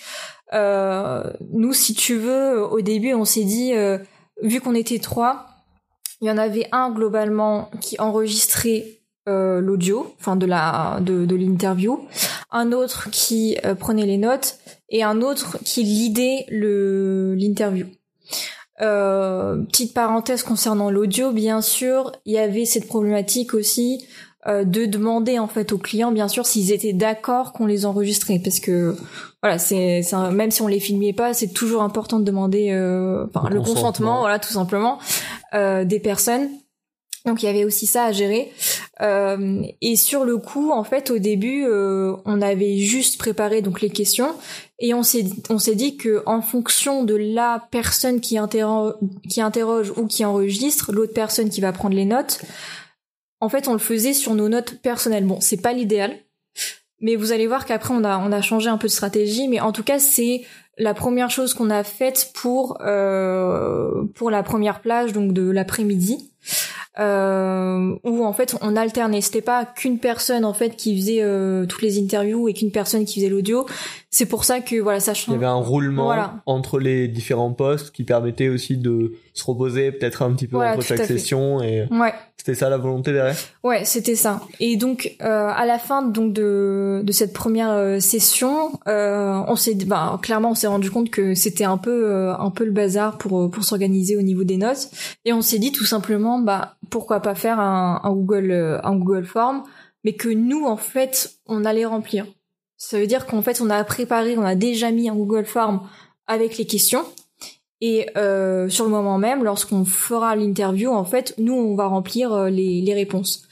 nous, 0.55 1.75
si 1.75 1.93
tu 1.93 2.17
veux, 2.17 2.65
au 2.65 2.81
début, 2.81 3.13
on 3.13 3.27
s'est 3.27 3.45
dit, 3.45 3.75
vu 4.43 4.63
qu'on 4.63 4.75
était 4.75 4.99
trois, 4.99 5.47
il 6.23 6.29
y 6.29 6.31
en 6.31 6.39
avait 6.39 6.69
un 6.73 6.91
globalement 6.91 7.71
qui 7.83 8.01
enregistrait 8.01 8.97
euh, 9.29 9.61
l'audio, 9.61 10.15
enfin 10.21 10.37
de 10.37 10.47
la 10.47 10.99
de, 11.01 11.27
de 11.27 11.35
l'interview, 11.35 12.07
un 12.57 12.73
autre 12.73 13.09
qui 13.11 13.57
euh, 13.65 13.75
prenait 13.75 14.07
les 14.07 14.17
notes 14.17 14.59
et 14.89 15.03
un 15.03 15.21
autre 15.21 15.59
qui 15.65 15.83
lidait 15.83 16.47
le 16.49 17.35
l'interview. 17.35 17.87
Euh, 18.81 19.63
petite 19.65 19.95
parenthèse 19.95 20.43
concernant 20.43 20.91
l'audio, 20.91 21.33
bien 21.33 21.61
sûr, 21.61 22.13
il 22.25 22.35
y 22.35 22.39
avait 22.39 22.65
cette 22.65 22.87
problématique 22.87 23.55
aussi 23.55 24.07
euh, 24.47 24.65
de 24.65 24.87
demander 24.87 25.39
en 25.39 25.49
fait 25.49 25.73
aux 25.73 25.79
clients, 25.79 26.13
bien 26.13 26.29
sûr, 26.29 26.47
s'ils 26.47 26.73
étaient 26.73 26.93
d'accord 26.93 27.53
qu'on 27.53 27.67
les 27.67 27.85
enregistrait, 27.85 28.39
parce 28.43 28.61
que 28.61 28.97
voilà, 29.43 29.59
c'est 29.59 30.03
même 30.33 30.51
si 30.51 30.63
on 30.63 30.69
les 30.69 30.81
filmait 30.81 31.13
pas, 31.13 31.35
c'est 31.35 31.53
toujours 31.53 31.83
important 31.83 32.19
de 32.19 32.25
demander 32.25 32.71
le, 32.71 33.29
le 33.51 33.61
consentement, 33.61 34.21
voilà, 34.21 34.39
tout 34.39 34.53
simplement, 34.53 34.99
des 35.53 36.01
personnes. 36.01 36.49
Donc 37.27 37.43
il 37.43 37.47
y 37.47 37.49
avait 37.49 37.65
aussi 37.65 37.87
ça 37.87 38.05
à 38.05 38.13
gérer. 38.13 38.53
Euh, 39.03 39.63
et 39.83 39.97
sur 39.97 40.25
le 40.25 40.39
coup, 40.39 40.71
en 40.71 40.85
fait, 40.85 41.11
au 41.11 41.19
début, 41.19 41.65
euh, 41.67 42.15
on 42.25 42.41
avait 42.41 42.79
juste 42.79 43.19
préparé 43.19 43.61
donc 43.63 43.81
les 43.81 43.91
questions 43.91 44.35
et 44.79 44.95
on 44.95 45.03
s'est 45.03 45.25
on 45.51 45.59
s'est 45.59 45.75
dit 45.75 45.97
que 45.97 46.23
en 46.27 46.41
fonction 46.41 47.03
de 47.05 47.15
la 47.15 47.67
personne 47.71 48.21
qui 48.21 48.39
interroge, 48.39 48.95
qui 49.29 49.41
interroge 49.41 49.93
ou 49.97 50.07
qui 50.07 50.25
enregistre, 50.25 50.93
l'autre 50.93 51.15
personne 51.15 51.51
qui 51.51 51.61
va 51.61 51.73
prendre 51.73 51.97
les 51.97 52.05
notes, 52.05 52.41
en 53.41 53.49
fait, 53.49 53.69
on 53.69 53.73
le 53.73 53.79
faisait 53.79 54.15
sur 54.15 54.35
nos 54.35 54.49
notes 54.49 54.81
personnelles. 54.81 55.27
Bon, 55.27 55.41
c'est 55.41 55.61
pas 55.61 55.73
l'idéal, 55.73 56.17
mais 57.01 57.17
vous 57.17 57.33
allez 57.33 57.49
voir 57.49 57.67
qu'après 57.67 57.93
on 57.93 58.05
a 58.05 58.19
on 58.19 58.31
a 58.31 58.41
changé 58.41 58.69
un 58.69 58.79
peu 58.79 58.87
de 58.87 58.93
stratégie, 58.93 59.49
mais 59.49 59.61
en 59.61 59.73
tout 59.73 59.83
cas 59.83 59.99
c'est 59.99 60.43
la 60.79 60.95
première 60.95 61.31
chose 61.31 61.55
qu'on 61.55 61.71
a 61.71 61.83
faite 61.83 62.31
pour 62.35 62.79
euh, 62.83 64.05
pour 64.15 64.31
la 64.31 64.43
première 64.43 64.81
plage 64.81 65.13
donc 65.13 65.33
de 65.33 65.51
l'après-midi 65.51 66.31
euh, 66.99 67.95
où 68.05 68.25
en 68.25 68.33
fait 68.33 68.57
on 68.63 68.77
alternait. 68.77 69.21
C'était 69.21 69.43
pas 69.43 69.65
qu'une 69.65 69.99
personne 69.99 70.45
en 70.45 70.55
fait 70.55 70.77
qui 70.77 70.97
faisait 70.99 71.23
euh, 71.23 71.67
toutes 71.67 71.83
les 71.83 71.99
interviews 71.99 72.49
et 72.49 72.55
qu'une 72.55 72.71
personne 72.71 73.05
qui 73.05 73.21
faisait 73.21 73.31
l'audio. 73.31 73.67
C'est 74.17 74.25
pour 74.25 74.45
ça 74.45 74.61
que 74.61 74.77
voilà 74.77 74.99
ça 74.99 75.13
change. 75.13 75.35
Il 75.35 75.43
y 75.43 75.45
avait 75.45 75.45
un 75.45 75.57
roulement 75.57 76.11
entre 76.47 76.79
les 76.79 77.07
différents 77.07 77.53
postes 77.53 77.91
qui 77.91 78.03
permettait 78.03 78.49
aussi 78.49 78.79
de 78.79 79.13
se 79.35 79.45
reposer 79.45 79.93
peut-être 79.93 80.23
un 80.23 80.33
petit 80.33 80.47
peu 80.47 80.57
entre 80.57 80.81
chaque 80.81 81.05
session 81.05 81.61
et 81.63 81.87
ouais. 81.91 82.15
c'était 82.39 82.55
ça 82.55 82.71
la 82.71 82.79
volonté 82.79 83.13
derrière? 83.13 83.37
Ouais, 83.63 83.85
c'était 83.85 84.15
ça. 84.15 84.41
Et 84.59 84.79
donc 84.79 85.15
euh, 85.21 85.51
à 85.55 85.67
la 85.67 85.79
fin 85.79 86.01
donc 86.01 86.33
de 86.33 87.03
de 87.05 87.13
cette 87.13 87.35
première 87.35 87.71
euh, 87.73 87.99
session, 88.01 88.81
euh, 88.89 89.39
on 89.49 89.55
s'est 89.55 89.75
bah 89.85 90.19
clairement 90.23 90.53
on 90.53 90.55
s'est 90.55 90.67
rendu 90.67 90.91
compte 90.91 91.11
que 91.11 91.35
c'était 91.35 91.65
un 91.65 91.77
peu 91.77 92.11
euh, 92.11 92.35
un 92.39 92.49
peu 92.51 92.65
le 92.65 92.73
bazar 92.73 93.19
pour 93.19 93.51
pour 93.51 93.65
s'organiser 93.65 94.17
au 94.17 94.23
niveau 94.23 94.45
des 94.45 94.57
notes 94.57 94.89
et 95.27 95.35
on 95.35 95.43
s'est 95.43 95.59
dit 95.59 95.73
tout 95.73 95.85
simplement 95.85 96.39
bah 96.39 96.77
pourquoi 96.89 97.21
pas 97.21 97.35
faire 97.35 97.61
un, 97.61 98.01
un 98.03 98.13
Google 98.15 98.81
un 98.83 98.97
Google 98.97 99.27
Form 99.27 99.65
mais 100.05 100.15
que 100.15 100.31
nous 100.31 100.65
en 100.65 100.79
fait 100.79 101.33
on 101.47 101.67
allait 101.67 101.85
remplir. 101.85 102.25
Ça 102.79 102.99
veut 102.99 103.07
dire 103.07 103.27
qu'en 103.27 103.43
fait 103.43 103.61
on 103.61 103.71
a 103.71 103.83
préparé, 103.85 104.37
on 104.37 104.45
a 104.45 104.55
déjà 104.55 104.91
mis 104.91 105.09
un 105.09 105.15
Google 105.15 105.47
Form 105.47 105.89
avec 106.27 106.59
les 106.59 106.67
questions 106.67 107.05
Et 107.81 108.09
euh, 108.17 108.69
sur 108.69 108.85
le 108.85 108.91
moment 108.91 109.19
même, 109.19 109.45
lorsqu'on 109.45 109.85
fera 109.85 110.35
l'interview, 110.37 110.91
en 110.91 111.05
fait, 111.05 111.35
nous, 111.39 111.55
on 111.55 111.75
va 111.77 111.87
remplir 111.87 112.33
euh, 112.33 112.49
les, 112.51 112.81
les 112.81 112.95
réponses. 112.95 113.43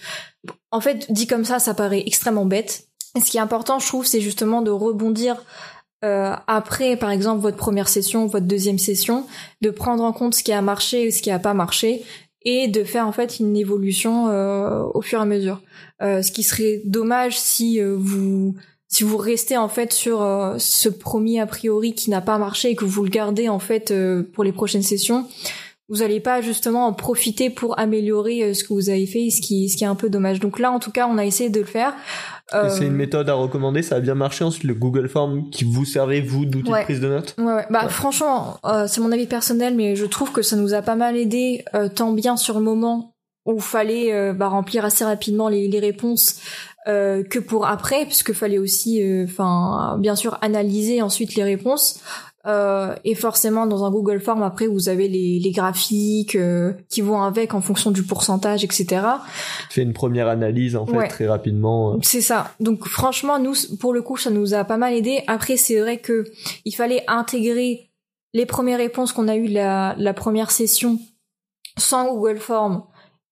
En 0.71 0.81
fait, 0.81 1.11
dit 1.13 1.27
comme 1.27 1.45
ça, 1.45 1.59
ça 1.59 1.75
paraît 1.75 2.03
extrêmement 2.07 2.47
bête. 2.47 2.89
Ce 3.17 3.31
qui 3.31 3.37
est 3.37 3.41
important, 3.41 3.79
je 3.79 3.87
trouve, 3.87 4.07
c'est 4.07 4.21
justement 4.21 4.61
de 4.61 4.71
rebondir 4.71 5.41
euh, 6.05 6.35
après, 6.47 6.97
par 6.97 7.11
exemple, 7.11 7.41
votre 7.41 7.57
première 7.57 7.89
session, 7.89 8.27
votre 8.27 8.47
deuxième 8.47 8.79
session, 8.79 9.27
de 9.63 9.71
prendre 9.71 10.05
en 10.05 10.13
compte 10.13 10.35
ce 10.35 10.43
qui 10.43 10.53
a 10.53 10.61
marché 10.61 11.05
et 11.05 11.11
ce 11.11 11.23
qui 11.23 11.31
a 11.31 11.39
pas 11.39 11.55
marché, 11.55 12.05
et 12.45 12.69
de 12.69 12.85
faire 12.85 13.07
en 13.09 13.13
fait 13.13 13.41
une 13.41 13.57
évolution 13.57 14.29
euh, 14.29 14.85
au 14.93 15.01
fur 15.01 15.19
et 15.19 15.23
à 15.23 15.25
mesure. 15.25 15.63
Euh, 16.03 16.23
ce 16.23 16.31
qui 16.31 16.43
serait 16.43 16.83
dommage 16.85 17.39
si 17.39 17.81
euh, 17.81 17.97
vous 17.99 18.55
si 18.95 19.03
vous 19.03 19.17
restez 19.17 19.57
en 19.57 19.69
fait 19.69 19.93
sur 19.93 20.23
euh, 20.23 20.55
ce 20.59 20.89
premier 20.89 21.41
a 21.41 21.47
priori 21.47 21.95
qui 21.95 22.11
n'a 22.11 22.21
pas 22.21 22.39
marché 22.39 22.71
et 22.71 22.77
que 22.77 22.85
vous 22.85 23.03
le 23.03 23.11
gardez 23.11 23.49
en 23.49 23.59
fait 23.59 23.91
euh, 23.91 24.23
pour 24.33 24.45
les 24.45 24.53
prochaines 24.53 24.85
sessions, 24.85 25.27
vous 25.89 25.97
n'allez 25.97 26.21
pas 26.21 26.41
justement 26.41 26.87
en 26.87 26.93
profiter 26.93 27.51
pour 27.51 27.77
améliorer 27.79 28.55
ce 28.55 28.63
que 28.63 28.73
vous 28.73 28.91
avez 28.91 29.07
fait, 29.07 29.31
ce 29.31 29.41
qui 29.41 29.69
ce 29.69 29.77
qui 29.77 29.83
est 29.83 29.89
un 29.89 29.97
peu 29.97 30.09
dommage. 30.09 30.39
Donc 30.39 30.61
là, 30.61 30.71
en 30.71 30.79
tout 30.79 30.93
cas, 30.93 31.09
on 31.09 31.19
a 31.19 31.27
essayé 31.27 31.51
de 31.51 31.59
le 31.59 31.67
faire. 31.67 31.93
Euh... 32.55 32.71
C'est 32.71 32.87
une 32.87 32.95
méthode 32.95 33.29
à 33.29 33.35
recommander, 33.35 33.83
ça 33.83 33.97
a 33.97 34.01
bien 34.01 34.15
marché. 34.15 34.45
Ensuite, 34.45 34.65
le 34.65 34.75
Google 34.75 35.09
Form 35.09 35.51
qui 35.51 35.65
vous 35.65 35.85
servait, 35.85 36.21
vous, 36.21 36.47
d'outil 36.47 36.71
ouais. 36.71 36.81
de 36.81 36.85
prise 36.85 37.01
de 37.01 37.09
notes 37.09 37.35
Ouais, 37.37 37.53
ouais. 37.53 37.67
Bah, 37.71 37.83
Ouais. 37.85 37.91
franchement, 37.91 38.59
euh, 38.65 38.87
c'est 38.87 39.01
mon 39.01 39.11
avis 39.13 39.27
personnel, 39.27 39.75
mais 39.75 39.97
je 39.97 40.07
trouve 40.07 40.31
que 40.31 40.43
ça 40.43 40.57
nous 40.57 40.73
a 40.73 40.83
pas 40.83 40.95
mal 40.95 41.17
aidé, 41.17 41.65
euh, 41.75 41.89
tant 41.89 42.13
bien 42.13 42.37
sur 42.37 42.55
le 42.55 42.65
moment 42.65 43.15
où 43.45 43.61
fallait 43.61 44.13
euh, 44.15 44.33
bah, 44.33 44.49
remplir 44.49 44.85
assez 44.85 45.05
rapidement 45.05 45.49
les, 45.49 45.69
les 45.69 45.81
réponses, 45.81 46.41
euh, 46.87 47.23
que 47.23 47.39
pour 47.39 47.67
après, 47.67 48.05
puisque 48.07 48.33
fallait 48.33 48.59
aussi, 48.59 49.03
enfin, 49.25 49.97
bien 49.99 50.17
sûr, 50.17 50.39
analyser 50.43 51.03
ensuite 51.03 51.35
les 51.35 51.45
réponses. 51.45 52.01
Euh, 52.47 52.95
et 53.05 53.15
forcément, 53.15 53.67
dans 53.67 53.85
un 53.85 53.91
Google 53.91 54.21
Form, 54.21 54.43
après, 54.43 54.67
vous 54.67 54.91
avez 54.91 55.09
les, 55.09 55.39
les 55.39 55.51
graphiques 55.51 56.37
euh, 56.37 56.75
qui 56.91 57.01
vont 57.01 57.23
avec 57.23 57.55
en 57.55 57.63
fonction 57.63 57.91
du 57.91 58.03
pourcentage, 58.03 58.65
etc. 58.65 58.85
Tu 59.71 59.77
fais 59.77 59.83
une 59.83 59.95
première 59.95 60.29
analyse, 60.29 60.77
en 60.77 60.85
fait, 60.85 60.95
Ouais. 60.95 61.09
très 61.09 61.27
rapidement. 61.27 61.99
C'est 62.03 62.21
ça. 62.21 62.53
Donc 62.61 62.87
franchement, 62.87 63.39
nous, 63.39 63.55
pour 63.81 63.95
le 63.95 64.03
coup, 64.03 64.19
ça 64.19 64.29
nous 64.29 64.53
a 64.53 64.65
pas 64.65 64.77
mal 64.77 64.93
aidé. 64.93 65.23
Après, 65.27 65.57
c'est 65.57 65.81
vrai 65.81 65.97
que 65.97 66.25
il 66.67 66.73
fallait 66.75 67.03
intégrer 67.09 67.89
les 68.35 68.45
premières 68.45 68.79
réponses 68.79 69.13
qu'on 69.13 69.29
a 69.29 69.37
eues 69.37 69.47
la, 69.49 69.95
la 69.97 70.13
première 70.13 70.51
session 70.51 70.99
sans 71.79 72.13
Google 72.15 72.37
Form 72.39 72.83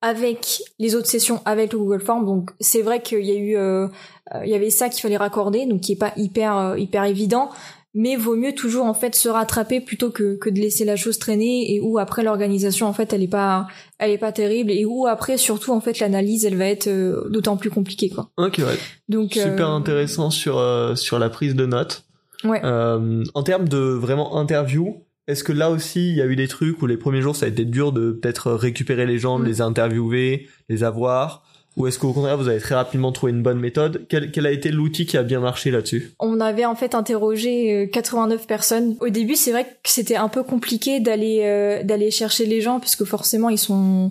avec 0.03 0.63
les 0.79 0.95
autres 0.95 1.07
sessions 1.07 1.41
avec 1.45 1.73
le 1.73 1.79
Google 1.79 2.01
Form. 2.01 2.27
Donc 2.27 2.51
c'est 2.61 2.83
vrai 2.83 3.01
qu'il 3.01 3.25
y 3.25 3.31
a 3.31 3.37
eu, 3.37 3.57
euh, 3.57 3.87
euh, 4.35 4.45
il 4.45 4.51
y 4.51 4.55
avait 4.55 4.71
ça 4.71 4.89
qu'il 4.89 5.01
fallait 5.01 5.17
raccorder, 5.17 5.65
donc 5.67 5.81
qui 5.81 5.93
est 5.93 5.97
pas 5.97 6.13
hyper 6.17 6.57
euh, 6.57 6.79
hyper 6.79 7.05
évident. 7.05 7.51
Mais 7.95 8.17
vaut 8.17 8.37
mieux 8.37 8.55
toujours 8.55 8.87
en 8.87 8.95
fait 8.95 9.15
se 9.15 9.29
rattraper 9.29 9.81
plutôt 9.81 10.11
que, 10.11 10.37
que 10.37 10.49
de 10.49 10.59
laisser 10.59 10.87
la 10.87 10.97
chose 10.97 11.19
traîner 11.19 11.75
et 11.75 11.81
où 11.81 11.99
après 11.99 12.23
l'organisation 12.23 12.87
en 12.87 12.95
fait 12.95 13.13
elle 13.13 13.23
est 13.23 13.29
pas 13.29 13.67
elle 13.99 14.11
est 14.11 14.19
pas 14.19 14.33
terrible 14.33 14.71
et 14.71 14.87
où 14.87 15.07
après 15.07 15.37
surtout 15.37 15.73
en 15.73 15.81
fait 15.83 15.99
l'analyse 15.99 16.47
elle 16.47 16.57
va 16.57 16.65
être 16.65 16.87
euh, 16.87 17.29
d'autant 17.29 17.59
plus 17.59 17.69
compliquée 17.69 18.09
quoi. 18.09 18.31
Ok, 18.39 18.61
ouais. 18.61 18.79
Donc 19.11 19.35
Super 19.35 19.69
intéressant 19.69 20.31
sur, 20.31 20.57
euh, 20.57 20.95
sur 20.95 21.19
la 21.19 21.29
prise 21.29 21.55
de 21.55 21.67
notes. 21.67 22.05
Ouais. 22.45 22.61
Euh, 22.65 23.23
en 23.35 23.43
termes 23.43 23.69
de 23.69 23.79
vraiment 23.79 24.37
interview, 24.37 25.05
est-ce 25.29 25.45
que 25.45 25.53
là 25.53 25.71
aussi 25.71 26.11
il 26.11 26.17
y 26.17 26.21
a 26.23 26.27
eu 26.27 26.37
des 26.37 26.49
trucs 26.49 26.83
où 26.83 26.87
les 26.87 26.97
premiers 26.97 27.23
jours 27.23 27.37
ça 27.37 27.47
a 27.47 27.49
été 27.49 27.65
dur 27.65 27.93
de 27.93 28.13
peut-être 28.13 28.53
récupérer 28.53 29.07
les 29.07 29.19
gens, 29.19 29.39
de 29.39 29.45
Mm. 29.45 29.49
les 29.49 29.61
interviewer, 29.61 30.49
les 30.69 30.85
avoir? 30.85 31.45
Ou 31.79 31.87
est-ce 31.87 31.99
qu'au 31.99 32.13
contraire 32.13 32.37
vous 32.37 32.49
avez 32.49 32.61
très 32.61 32.75
rapidement 32.75 33.13
trouvé 33.13 33.33
une 33.33 33.43
bonne 33.43 33.59
méthode? 33.59 34.05
Quel, 34.11 34.31
quel 34.31 34.45
a 34.47 34.51
été 34.51 34.71
l'outil 34.71 35.07
qui 35.07 35.17
a 35.17 35.23
bien 35.23 35.41
marché 35.41 35.71
là-dessus? 35.71 36.13
On 36.19 36.39
avait 36.41 36.67
en 36.67 36.75
fait 36.75 36.95
interrogé 36.95 37.85
euh, 37.85 37.87
89 37.87 38.47
personnes. 38.47 38.97
Au 39.01 39.09
début, 39.09 39.37
c'est 39.37 39.53
vrai 39.53 39.65
que 39.65 39.89
c'était 39.89 40.17
un 40.17 40.29
peu 40.29 40.43
compliqué 40.43 41.01
d'aller 41.01 41.41
euh, 41.45 41.83
d'aller 41.83 42.11
chercher 42.11 42.45
les 42.45 42.61
gens 42.61 42.79
parce 42.79 42.95
que 42.95 43.07
forcément 43.07 43.49
ils 43.49 43.59
sont 43.59 44.11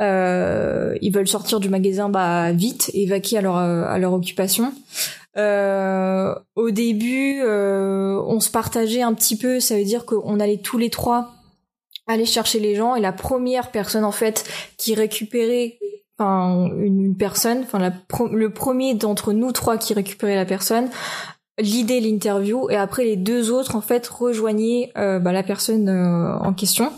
euh, 0.00 0.94
ils 1.02 1.12
veulent 1.12 1.28
sortir 1.28 1.60
du 1.60 1.68
magasin 1.68 2.08
bah 2.08 2.52
vite 2.52 2.90
et 2.94 3.06
vaquer 3.06 3.38
à 3.38 3.40
leur 3.42 3.56
euh, 3.58 3.84
à 3.84 3.98
leur 3.98 4.12
occupation. 4.12 4.72
Euh, 5.38 6.34
au 6.56 6.70
début, 6.70 7.40
euh, 7.42 8.20
on 8.26 8.40
se 8.40 8.50
partageait 8.50 9.02
un 9.02 9.14
petit 9.14 9.36
peu. 9.38 9.60
Ça 9.60 9.76
veut 9.76 9.84
dire 9.84 10.04
qu'on 10.04 10.38
allait 10.40 10.58
tous 10.58 10.78
les 10.78 10.90
trois 10.90 11.32
aller 12.06 12.26
chercher 12.26 12.58
les 12.60 12.74
gens. 12.74 12.96
Et 12.96 13.00
la 13.00 13.12
première 13.12 13.70
personne 13.70 14.04
en 14.04 14.12
fait 14.12 14.44
qui 14.76 14.94
récupérait 14.94 15.78
enfin 16.18 16.68
une, 16.76 17.16
personne 17.16 17.60
enfin 17.62 17.78
la 17.78 17.92
le 18.30 18.50
premier 18.50 18.94
d'entre 18.94 19.32
nous 19.32 19.52
trois 19.52 19.78
qui 19.78 19.94
récupérait 19.94 20.34
la 20.36 20.44
personne 20.44 20.88
l'idée 21.58 22.00
l'interview. 22.00 22.68
Et 22.70 22.76
après 22.76 23.04
les 23.04 23.16
deux 23.16 23.50
autres 23.50 23.76
en 23.76 23.80
fait 23.80 24.06
rejoignaient 24.06 24.92
euh, 24.98 25.18
bah, 25.18 25.32
la 25.32 25.42
personne 25.42 25.88
euh, 25.88 26.34
en 26.38 26.52
question. 26.52 26.92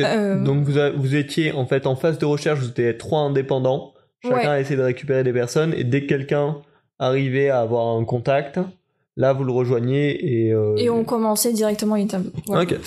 Euh, 0.00 0.42
Donc 0.42 0.64
vous, 0.64 0.76
a- 0.78 0.90
vous 0.90 1.14
étiez 1.14 1.52
en 1.52 1.66
fait 1.66 1.86
en 1.86 1.94
phase 1.96 2.18
de 2.18 2.24
recherche, 2.26 2.58
vous 2.60 2.68
étiez 2.70 2.96
trois 2.98 3.20
indépendants, 3.20 3.94
chacun 4.22 4.36
Ouais. 4.36 4.46
a 4.46 4.60
essayé 4.60 4.76
de 4.76 4.82
récupérer 4.82 5.22
des 5.24 5.32
personnes. 5.32 5.72
Et 5.76 5.84
dès 5.84 6.02
que 6.02 6.06
quelqu'un 6.08 6.56
arrivait 6.98 7.48
à 7.50 7.60
avoir 7.60 7.96
un 7.96 8.04
contact, 8.04 8.58
là 9.16 9.32
vous 9.32 9.44
le 9.44 9.52
rejoignez 9.52 10.46
et... 10.46 10.52
euh, 10.52 10.74
et 10.76 10.90
on 10.90 11.04
commençait 11.04 11.52
directement 11.52 11.96
l'interview 11.96 12.30
Voilà. 12.46 12.62
Ok. 12.62 12.78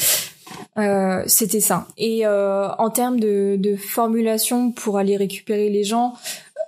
Euh, 0.78 1.24
c'était 1.28 1.60
ça. 1.60 1.88
Et 1.98 2.26
euh, 2.26 2.70
en 2.78 2.90
termes 2.90 3.20
de, 3.20 3.56
de 3.58 3.76
formulation 3.76 4.72
pour 4.72 4.98
aller 4.98 5.16
récupérer 5.18 5.70
les 5.70 5.84
gens, 5.84 6.14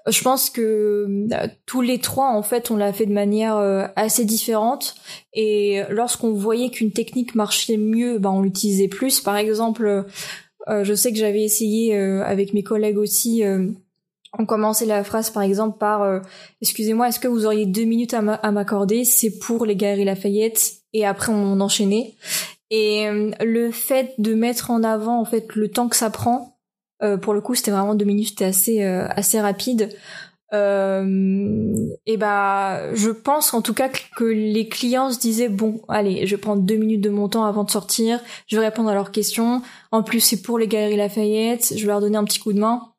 euh, 0.08 0.12
je 0.12 0.22
pense 0.22 0.50
que 0.50 1.28
euh, 1.32 1.48
tous 1.66 1.82
les 1.82 2.00
trois, 2.00 2.30
en 2.30 2.44
fait, 2.44 2.70
on 2.72 2.78
l'a 2.78 2.94
fait 2.94 3.06
de 3.06 3.14
manière 3.14 3.56
euh, 3.58 3.88
assez 3.96 4.26
différente. 4.26 4.96
Et 5.34 5.82
lorsqu'on 5.90 6.34
voyait 6.34 6.70
qu'une 6.70 6.92
technique 6.92 7.34
marchait 7.36 7.78
mieux, 7.78 8.20
ben, 8.20 8.32
on 8.32 8.42
l'utilisait 8.42 8.88
plus. 8.88 9.20
Par 9.22 9.38
exemple, 9.38 10.06
euh, 10.68 10.84
je 10.84 10.94
sais 10.94 11.12
que 11.12 11.18
j'avais 11.18 11.44
essayé 11.44 11.96
euh, 11.98 12.24
avec 12.24 12.54
mes 12.54 12.64
collègues 12.64 12.98
aussi. 12.98 13.44
On 14.38 14.46
commençait 14.46 14.86
la 14.86 15.04
phrase 15.04 15.30
par 15.30 15.44
exemple 15.44 15.78
par 15.78 16.04
euh, 16.04 16.20
Excusez-moi, 16.62 17.10
est-ce 17.10 17.20
que 17.20 17.28
vous 17.28 17.46
auriez 17.46 17.66
deux 17.66 17.84
minutes 17.84 18.14
à 18.14 18.22
m'a- 18.22 18.36
à 18.36 18.52
m'accorder? 18.52 19.04
C'est 19.04 19.40
pour 19.40 19.66
les 19.66 19.76
Galeries 19.76 20.06
Lafayette. 20.06 20.74
Et 20.94 21.06
après, 21.06 21.32
on 21.32 21.60
enchaînait. 21.60 22.16
Et 22.72 23.08
euh, 23.08 23.32
le 23.42 23.72
fait 23.72 24.14
de 24.18 24.34
mettre 24.34 24.72
en 24.72 24.84
avant 24.84 25.20
en 25.20 25.26
fait 25.26 25.56
le 25.56 25.70
temps 25.70 25.90
que 25.90 25.96
ça 25.96 26.10
prend, 26.10 26.58
euh, 27.04 27.18
pour 27.18 27.34
le 27.34 27.42
coup 27.42 27.54
c'était 27.54 27.72
vraiment 27.72 27.96
deux 27.96 28.06
minutes, 28.06 28.30
c'était 28.30 28.46
assez 28.46 28.84
euh, 28.84 29.08
assez 29.10 29.40
rapide. 29.42 29.90
Euh, 30.54 31.74
et 32.06 32.18
bah 32.18 32.94
je 32.94 33.10
pense 33.10 33.54
en 33.54 33.62
tout 33.62 33.74
cas 33.74 33.90
que, 33.90 34.26
les 34.26 34.68
clients 34.68 35.10
se 35.12 35.20
disaient 35.20 35.48
bon 35.48 35.82
allez 35.88 36.28
je 36.28 36.36
prendre 36.36 36.62
deux 36.62 36.76
minutes 36.76 37.00
de 37.00 37.10
mon 37.10 37.30
temps 37.30 37.46
avant 37.46 37.64
de 37.64 37.72
sortir, 37.72 38.20
je 38.48 38.58
vais 38.58 38.66
répondre 38.66 38.90
à 38.90 38.94
leurs 38.94 39.12
questions. 39.12 39.62
En 39.92 40.04
plus 40.04 40.22
c'est 40.22 40.42
pour 40.42 40.58
les 40.58 40.68
galeries 40.68 40.98
Lafayette, 40.98 41.74
je 41.76 41.82
vais 41.82 41.88
leur 41.88 42.02
donner 42.02 42.18
un 42.18 42.24
petit 42.24 42.40
coup 42.40 42.54
de 42.54 42.60
main. 42.60 42.91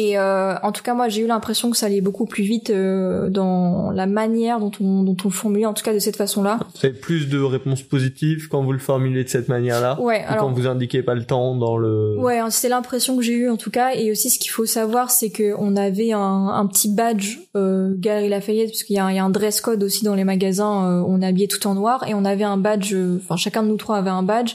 Et 0.00 0.16
euh, 0.16 0.54
en 0.62 0.70
tout 0.70 0.84
cas, 0.84 0.94
moi, 0.94 1.08
j'ai 1.08 1.22
eu 1.22 1.26
l'impression 1.26 1.70
que 1.72 1.76
ça 1.76 1.86
allait 1.86 2.00
beaucoup 2.00 2.24
plus 2.26 2.44
vite 2.44 2.70
euh, 2.70 3.28
dans 3.30 3.90
la 3.90 4.06
manière 4.06 4.60
dont 4.60 4.70
on, 4.80 5.02
dont 5.02 5.16
on 5.24 5.30
formulait, 5.30 5.66
en 5.66 5.74
tout 5.74 5.82
cas 5.82 5.92
de 5.92 5.98
cette 5.98 6.14
façon-là. 6.14 6.60
Avez 6.84 6.92
plus 6.92 7.28
de 7.28 7.40
réponses 7.40 7.82
positives 7.82 8.46
quand 8.48 8.62
vous 8.62 8.72
le 8.72 8.78
formulez 8.78 9.24
de 9.24 9.28
cette 9.28 9.48
manière-là 9.48 10.00
Ouais, 10.00 10.22
ou 10.28 10.32
alors 10.32 10.44
quand 10.44 10.52
vous 10.52 10.66
indiquez 10.68 11.02
pas 11.02 11.14
le 11.14 11.24
temps 11.24 11.56
dans 11.56 11.76
le... 11.76 12.16
Ouais, 12.18 12.38
hein, 12.38 12.50
c'est 12.50 12.68
l'impression 12.68 13.16
que 13.16 13.22
j'ai 13.22 13.32
eue 13.32 13.50
en 13.50 13.56
tout 13.56 13.70
cas. 13.72 13.94
Et 13.96 14.10
aussi, 14.12 14.30
ce 14.30 14.38
qu'il 14.38 14.50
faut 14.52 14.66
savoir, 14.66 15.10
c'est 15.10 15.30
que 15.30 15.54
on 15.58 15.74
avait 15.74 16.12
un, 16.12 16.20
un 16.48 16.66
petit 16.66 16.92
badge 16.94 17.38
euh, 17.56 17.92
Galerie 17.96 18.28
Lafayette, 18.28 18.68
parce 18.70 18.84
qu'il 18.84 18.94
y, 18.94 18.98
a 19.00 19.04
un- 19.06 19.10
il 19.10 19.16
y 19.16 19.18
a 19.18 19.24
un 19.24 19.30
dress 19.30 19.60
code 19.60 19.82
aussi 19.82 20.04
dans 20.04 20.14
les 20.14 20.24
magasins. 20.24 20.86
euh, 21.00 21.04
on 21.08 21.20
est 21.22 21.26
habillé 21.26 21.48
tout 21.48 21.66
en 21.66 21.74
noir 21.74 22.04
et 22.06 22.14
on 22.14 22.24
avait 22.24 22.44
un 22.44 22.56
badge. 22.58 22.92
euh, 22.94 23.18
Enfin, 23.24 23.36
chacun 23.36 23.62
de 23.64 23.68
nous 23.68 23.76
trois 23.78 23.96
avait 23.96 24.10
un 24.10 24.22
badge. 24.22 24.52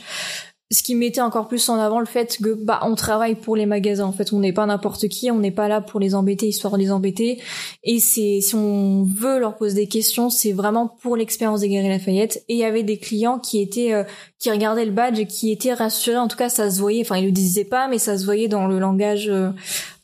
Ce 0.72 0.82
qui 0.82 0.96
mettait 0.96 1.22
encore 1.22 1.48
plus 1.48 1.70
en 1.70 1.76
avant 1.76 2.00
le 2.00 2.06
fait 2.06 2.38
que 2.42 2.54
bah 2.54 2.80
on 2.84 2.96
travaille 2.96 3.36
pour 3.36 3.56
les 3.56 3.66
magasins. 3.66 4.06
En 4.06 4.12
fait, 4.12 4.34
on 4.34 4.40
n'est 4.40 4.54
pas 4.54 4.66
n'importe 4.66 5.08
qui, 5.08 5.30
on 5.30 5.38
n'est 5.38 5.52
pas 5.52 5.68
là 5.68 5.82
pour 5.82 6.00
les 6.00 6.16
embêter 6.16 6.48
histoire 6.48 6.74
de 6.74 6.80
les 6.80 6.92
embêter. 6.92 7.42
Et 7.84 8.00
c'est 8.00 8.40
si 8.42 8.56
on 8.56 9.04
veut 9.04 9.40
leur 9.40 9.56
poser 9.56 9.76
des 9.76 9.88
questions, 9.88 10.30
c'est 10.30 10.52
vraiment 10.52 10.88
pour 10.88 11.16
l'expérience 11.16 11.60
des 11.60 11.70
Galeries 11.70 11.90
Lafayette. 11.90 12.44
Et 12.50 12.56
il 12.56 12.60
y 12.60 12.64
avait 12.64 12.84
des 12.84 12.98
clients 12.98 13.38
qui 13.38 13.62
étaient 13.62 13.94
euh, 13.94 14.04
qui 14.40 14.50
regardaient 14.50 14.86
le 14.86 14.92
badge 14.92 15.26
qui 15.28 15.52
étaient 15.52 15.74
rassurés. 15.74 16.18
En 16.18 16.28
tout 16.28 16.38
cas, 16.38 16.50
ça 16.50 16.72
se 16.72 16.80
voyait. 16.80 17.02
Enfin, 17.02 17.18
ils 17.18 17.26
le 17.26 17.32
disaient 17.32 17.66
pas, 17.66 17.88
mais 17.88 18.00
ça 18.00 18.18
se 18.18 18.26
voyait 18.26 18.48
dans 18.48 18.68
le 18.68 18.80
langage 18.80 19.30
euh, 19.30 19.52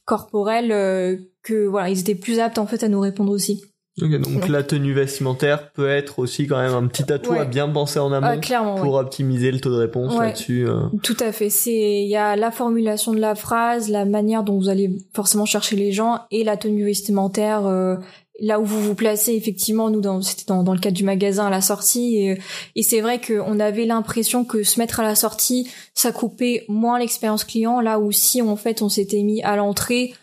corporel 0.06 0.72
euh, 0.72 1.18
que 1.44 1.68
voilà, 1.68 1.90
ils 1.90 2.00
étaient 2.00 2.16
plus 2.16 2.40
aptes 2.40 2.58
en 2.58 2.68
fait 2.68 2.84
à 2.84 2.90
nous 2.90 3.00
répondre 3.00 3.32
aussi. 3.32 3.64
Donc 4.00 4.44
Ouais. 4.44 4.50
la 4.50 4.64
tenue 4.64 4.94
vestimentaire 4.94 5.72
peut 5.72 5.90
être 5.90 6.20
aussi 6.20 6.48
quand 6.48 6.58
même 6.58 6.74
un 6.74 6.88
petit 6.88 7.12
atout 7.12 7.32
Ouais. 7.32 7.40
à 7.40 7.46
bien 7.46 7.68
penser 7.70 8.00
en 8.00 8.12
amont 8.12 8.28
Ah, 8.28 8.76
pour 8.82 8.94
ouais. 8.96 9.00
optimiser 9.02 9.52
le 9.52 9.60
taux 9.60 9.72
de 9.72 9.76
réponse 9.80 10.14
là-dessus. 10.18 10.68
euh. 10.68 10.84
Tout 11.04 11.18
à 11.20 11.32
fait. 11.32 11.50
C'est 11.50 12.02
il 12.04 12.08
y 12.10 12.16
a 12.16 12.36
la 12.36 12.52
formulation 12.52 13.14
de 13.14 13.20
la 13.20 13.36
phrase, 13.36 13.90
la 13.90 14.06
manière 14.06 14.44
dont 14.44 14.58
vous 14.58 14.70
allez 14.70 14.98
forcément 15.14 15.46
chercher 15.46 15.76
les 15.76 15.92
gens 15.92 16.20
et 16.32 16.44
la 16.44 16.58
tenue 16.58 16.86
vestimentaire. 16.86 17.66
euh, 17.68 17.96
là 18.42 18.58
où 18.62 18.64
vous 18.64 18.80
vous 18.82 18.96
placez 18.96 19.34
effectivement 19.34 19.90
nous 19.90 20.00
dans 20.00 20.22
c'était 20.22 20.46
dans, 20.48 20.64
dans 20.64 20.72
le 20.74 20.80
cadre 20.80 20.96
du 20.96 21.04
magasin 21.04 21.48
à 21.48 21.50
la 21.50 21.60
sortie 21.60 22.16
et, 22.16 22.40
et 22.78 22.84
c'est 22.84 23.02
vrai 23.02 23.20
qu'on 23.20 23.60
avait 23.60 23.84
l'impression 23.86 24.46
que 24.46 24.64
se 24.64 24.80
mettre 24.80 25.02
à 25.02 25.04
la 25.04 25.16
sortie 25.16 25.70
ça 25.94 26.14
coupait 26.14 26.64
moins 26.70 26.98
l'expérience 27.00 27.44
client 27.44 27.82
là 27.82 28.00
où 28.00 28.14
si 28.14 28.42
en 28.42 28.56
fait 28.56 28.82
on 28.82 28.88
s'était 28.88 29.24
mis 29.24 29.42
à 29.44 29.58
l'entrée 29.58 30.14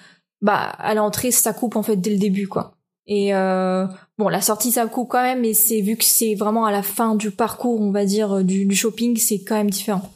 bah 0.40 0.54
à 0.78 0.94
l'entrée 0.94 1.30
ça 1.30 1.52
coupe 1.52 1.76
en 1.76 1.82
fait 1.82 1.96
dès 1.96 2.08
le 2.10 2.16
début 2.16 2.48
quoi 2.48 2.75
et 3.06 3.34
euh, 3.34 3.86
bon 4.18 4.28
la 4.28 4.40
sortie 4.40 4.72
ça 4.72 4.86
coupe 4.86 5.08
quand 5.10 5.22
même 5.22 5.40
mais 5.42 5.54
c'est 5.54 5.80
vu 5.80 5.96
que 5.96 6.04
c'est 6.04 6.34
vraiment 6.34 6.66
à 6.66 6.72
la 6.72 6.82
fin 6.82 7.14
du 7.14 7.30
parcours 7.30 7.80
on 7.80 7.90
va 7.90 8.04
dire 8.04 8.42
du, 8.42 8.66
du 8.66 8.74
shopping 8.76 9.16
c'est 9.16 9.40
quand 9.44 9.56
même 9.56 9.70
différent 9.70 10.10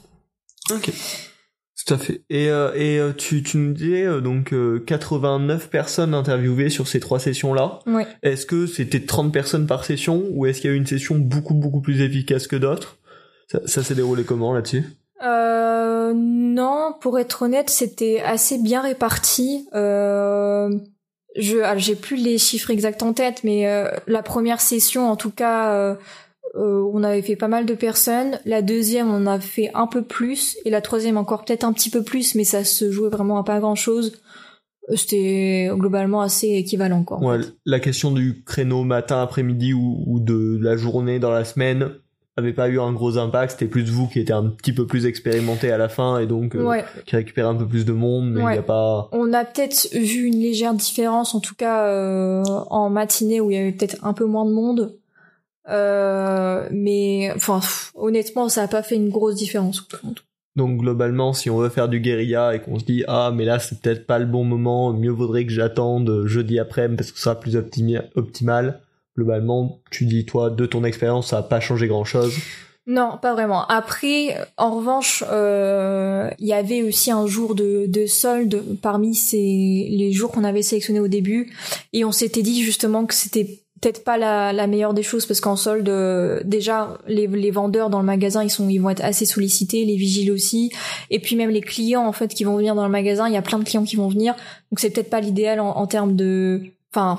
Ok. 0.71 0.91
Tout 1.87 1.95
à 1.95 1.99
fait. 1.99 2.23
Et, 2.29 2.51
euh, 2.51 2.73
et 2.75 2.99
euh, 2.99 3.13
tu, 3.13 3.43
tu 3.43 3.57
nous 3.57 3.73
disais 3.73 4.05
euh, 4.05 4.21
donc 4.21 4.55
89 4.87 5.71
personnes 5.71 6.15
interviewées 6.15 6.69
sur 6.69 6.87
ces 6.87 7.01
trois 7.01 7.19
sessions-là. 7.19 7.81
Oui. 7.87 8.03
Est-ce 8.23 8.47
que 8.47 8.67
c'était 8.67 9.01
30 9.01 9.33
personnes 9.33 9.67
par 9.67 9.85
session 9.85 10.25
ou 10.31 10.47
est-ce 10.47 10.61
qu'il 10.61 10.71
y 10.71 10.73
a 10.73 10.77
eu 10.77 10.79
une 10.79 10.87
session 10.87 11.17
beaucoup 11.17 11.55
beaucoup 11.55 11.81
plus 11.81 12.03
efficace 12.03 12.47
que 12.47 12.57
d'autres? 12.57 12.99
Ça, 13.49 13.61
ça 13.65 13.83
s'est 13.83 13.95
déroulé 13.95 14.25
comment 14.25 14.53
là-dessus? 14.53 14.85
Euh, 15.25 16.13
Non, 16.15 16.95
pour 17.01 17.19
être 17.19 17.43
honnête, 17.43 17.71
c'était 17.71 18.21
assez 18.21 18.59
bien 18.59 18.83
réparti. 18.83 19.67
Euh, 19.75 20.71
je, 21.37 21.59
j'ai 21.77 21.95
plus 21.95 22.17
les 22.17 22.39
chiffres 22.39 22.71
exacts 22.71 23.03
en 23.03 23.13
tête, 23.13 23.45
mais 23.45 23.67
la 24.07 24.23
première 24.23 24.61
session, 24.61 25.09
en 25.11 25.17
tout 25.17 25.31
cas 25.31 25.97
euh, 26.57 26.83
on 26.93 27.03
avait 27.05 27.23
fait 27.23 27.37
pas 27.37 27.49
mal 27.49 27.67
de 27.67 27.75
personnes. 27.75 28.39
La 28.45 28.63
deuxième, 28.63 29.09
on 29.09 29.27
a 29.27 29.39
fait 29.39 29.71
un 29.75 29.87
peu 29.87 30.03
plus. 30.03 30.57
Et 30.65 30.71
la 30.71 30.81
troisième, 30.81 31.17
encore 31.17 31.45
peut-être 31.45 31.65
un 31.65 31.73
petit 31.73 31.91
peu 31.91 32.03
plus, 32.03 32.35
mais 32.35 32.45
ça 32.45 32.65
se 32.65 32.91
jouait 32.91 33.09
vraiment 33.09 33.39
à 33.39 33.45
pas 33.45 33.61
grand-chose. 33.61 34.21
Euh, 34.91 34.97
c'était 34.97 35.71
globalement 35.73 36.21
assez 36.23 36.49
équivalent. 36.49 37.05
Quoi, 37.05 37.19
ouais, 37.19 37.39
la 37.67 37.79
question 37.79 38.11
du 38.11 38.43
créneau 38.45 38.83
matin, 38.83 39.23
après-midi 39.23 39.73
ou, 39.75 40.19
de 40.21 40.59
la 40.61 40.77
journée 40.77 41.19
dans 41.19 41.31
la 41.31 41.45
semaine 41.45 41.91
avait 42.41 42.53
pas 42.53 42.69
eu 42.69 42.81
un 42.81 42.93
gros 42.93 43.17
impact. 43.17 43.53
C'était 43.53 43.67
plus 43.67 43.89
vous 43.91 44.09
qui 44.09 44.21
étiez 44.21 44.35
un 44.35 44.47
petit 44.47 44.73
peu 44.73 44.87
plus 44.87 45.07
expérimenté 45.07 45.71
à 45.71 45.79
la 45.79 45.89
fin 45.89 46.19
et 46.19 46.27
donc 46.27 46.57
euh, 46.57 46.83
qui 47.07 47.17
récupérait 47.17 47.49
un 47.49 47.55
peu 47.55 47.67
plus 47.67 47.85
de 47.85 47.93
monde, 47.93 48.31
mais 48.31 48.55
il 48.55 48.59
a 48.59 48.63
pas. 48.63 49.09
On 49.13 49.33
a 49.33 49.45
peut-être 49.45 49.89
vu 49.93 50.25
une 50.25 50.41
légère 50.41 50.75
différence, 50.75 51.35
en 51.35 51.41
tout 51.41 51.55
cas 51.55 51.87
en 52.45 52.91
matinée 52.91 53.41
où 53.41 53.51
il 53.51 53.57
y 53.57 53.61
avait 53.61 53.73
peut-être 53.73 53.97
un 54.03 54.13
peu 54.13 54.25
moins 54.25 54.45
de 54.45 54.53
monde. 54.53 54.97
Euh, 55.69 56.69
mais 56.71 57.33
enfin, 57.35 57.61
honnêtement, 57.95 58.49
ça 58.49 58.63
n'a 58.63 58.69
pas 58.69 58.83
fait 58.83 58.97
une 58.97 59.11
grosse 59.11 59.37
différence. 59.37 59.87
Donc 60.57 60.81
globalement, 60.81 61.33
si 61.33 61.49
on 61.49 61.59
veut 61.59 61.69
faire 61.69 61.89
du 61.89 62.01
guérilla 62.01 62.55
et 62.55 62.61
qu'on 62.61 62.79
se 62.79 62.85
dit 62.85 63.05
ah 63.07 63.31
mais 63.33 63.45
là 63.45 63.61
c'est 63.61 63.81
peut-être 63.81 64.07
pas 64.07 64.19
le 64.19 64.27
bon 64.27 64.45
moment, 64.45 64.93
mieux 64.93 65.11
vaudrait 65.11 65.47
que 65.47 65.53
j'attende 65.53 66.27
jeudi 66.27 66.59
après 66.59 66.89
parce 66.89 67.13
que 67.13 67.19
ça 67.19 67.25
sera 67.25 67.41
plus 67.41 67.57
optimal. 68.17 68.81
Globalement, 69.17 69.81
tu 69.91 70.07
dis 70.07 70.25
toi 70.25 70.51
de 70.51 70.67
ton 70.67 70.85
expérience, 70.85 71.29
ça 71.29 71.39
a 71.39 71.43
pas 71.43 71.61
changé 71.61 71.89
grand-chose. 71.89 72.35
Non, 72.87 73.19
pas 73.21 73.35
vraiment. 73.35 73.67
Après, 73.67 74.37
en 74.57 74.77
revanche, 74.77 75.23
euh, 75.31 76.31
il 76.39 76.47
y 76.47 76.53
avait 76.53 76.83
aussi 76.83 77.11
un 77.11 77.27
jour 77.27 77.55
de, 77.55 77.85
de 77.87 78.07
solde 78.07 78.65
parmi 78.83 79.15
ces 79.15 79.37
les 79.91 80.13
jours 80.13 80.33
qu'on 80.33 80.45
avait 80.45 80.63
sélectionnés 80.63 81.01
au 81.01 81.09
début, 81.09 81.53
et 81.93 82.05
on 82.05 82.13
s'était 82.13 82.43
dit 82.43 82.63
justement 82.63 83.05
que 83.05 83.15
c'était 83.15 83.61
peut-être 83.81 84.05
pas 84.05 84.19
la, 84.19 84.53
la, 84.53 84.67
meilleure 84.67 84.95
des 84.95 85.03
choses 85.03 85.27
parce 85.27 85.41
qu'en 85.41 85.57
solde 85.57 85.89
euh, 85.89 86.41
déjà 86.45 86.99
les, 87.07 87.27
les, 87.27 87.51
vendeurs 87.51 87.91
dans 87.91 88.01
le 88.01 88.05
magasin 88.05 88.45
ils 88.45 88.51
sont 88.51 88.69
ils 88.69 88.79
vont 88.79 88.91
être 88.91 89.03
assez 89.03 89.25
sollicités 89.25 89.85
les 89.87 89.97
vigiles 89.97 90.31
aussi 90.31 90.71
et 91.09 91.19
puis 91.19 91.35
même 91.35 91.49
les 91.49 91.63
clients 91.63 92.07
en 92.07 92.13
fait 92.13 92.35
qui 92.35 92.45
vont 92.45 92.57
venir 92.57 92.75
dans 92.75 92.85
le 92.85 92.91
magasin 92.91 93.27
il 93.27 93.33
y 93.33 93.39
a 93.39 93.43
plein 93.43 93.59
de 93.59 93.65
clients 93.65 93.85
qui 93.85 93.97
vont 93.97 94.09
venir 94.09 94.35
donc 94.71 94.81
c'est 94.81 94.91
peut-être 94.91 95.09
pas 95.09 95.21
l'idéal 95.21 95.61
en, 95.61 95.71
en, 95.71 95.87
termes 95.87 96.15
de 96.15 96.61
enfin 96.93 97.19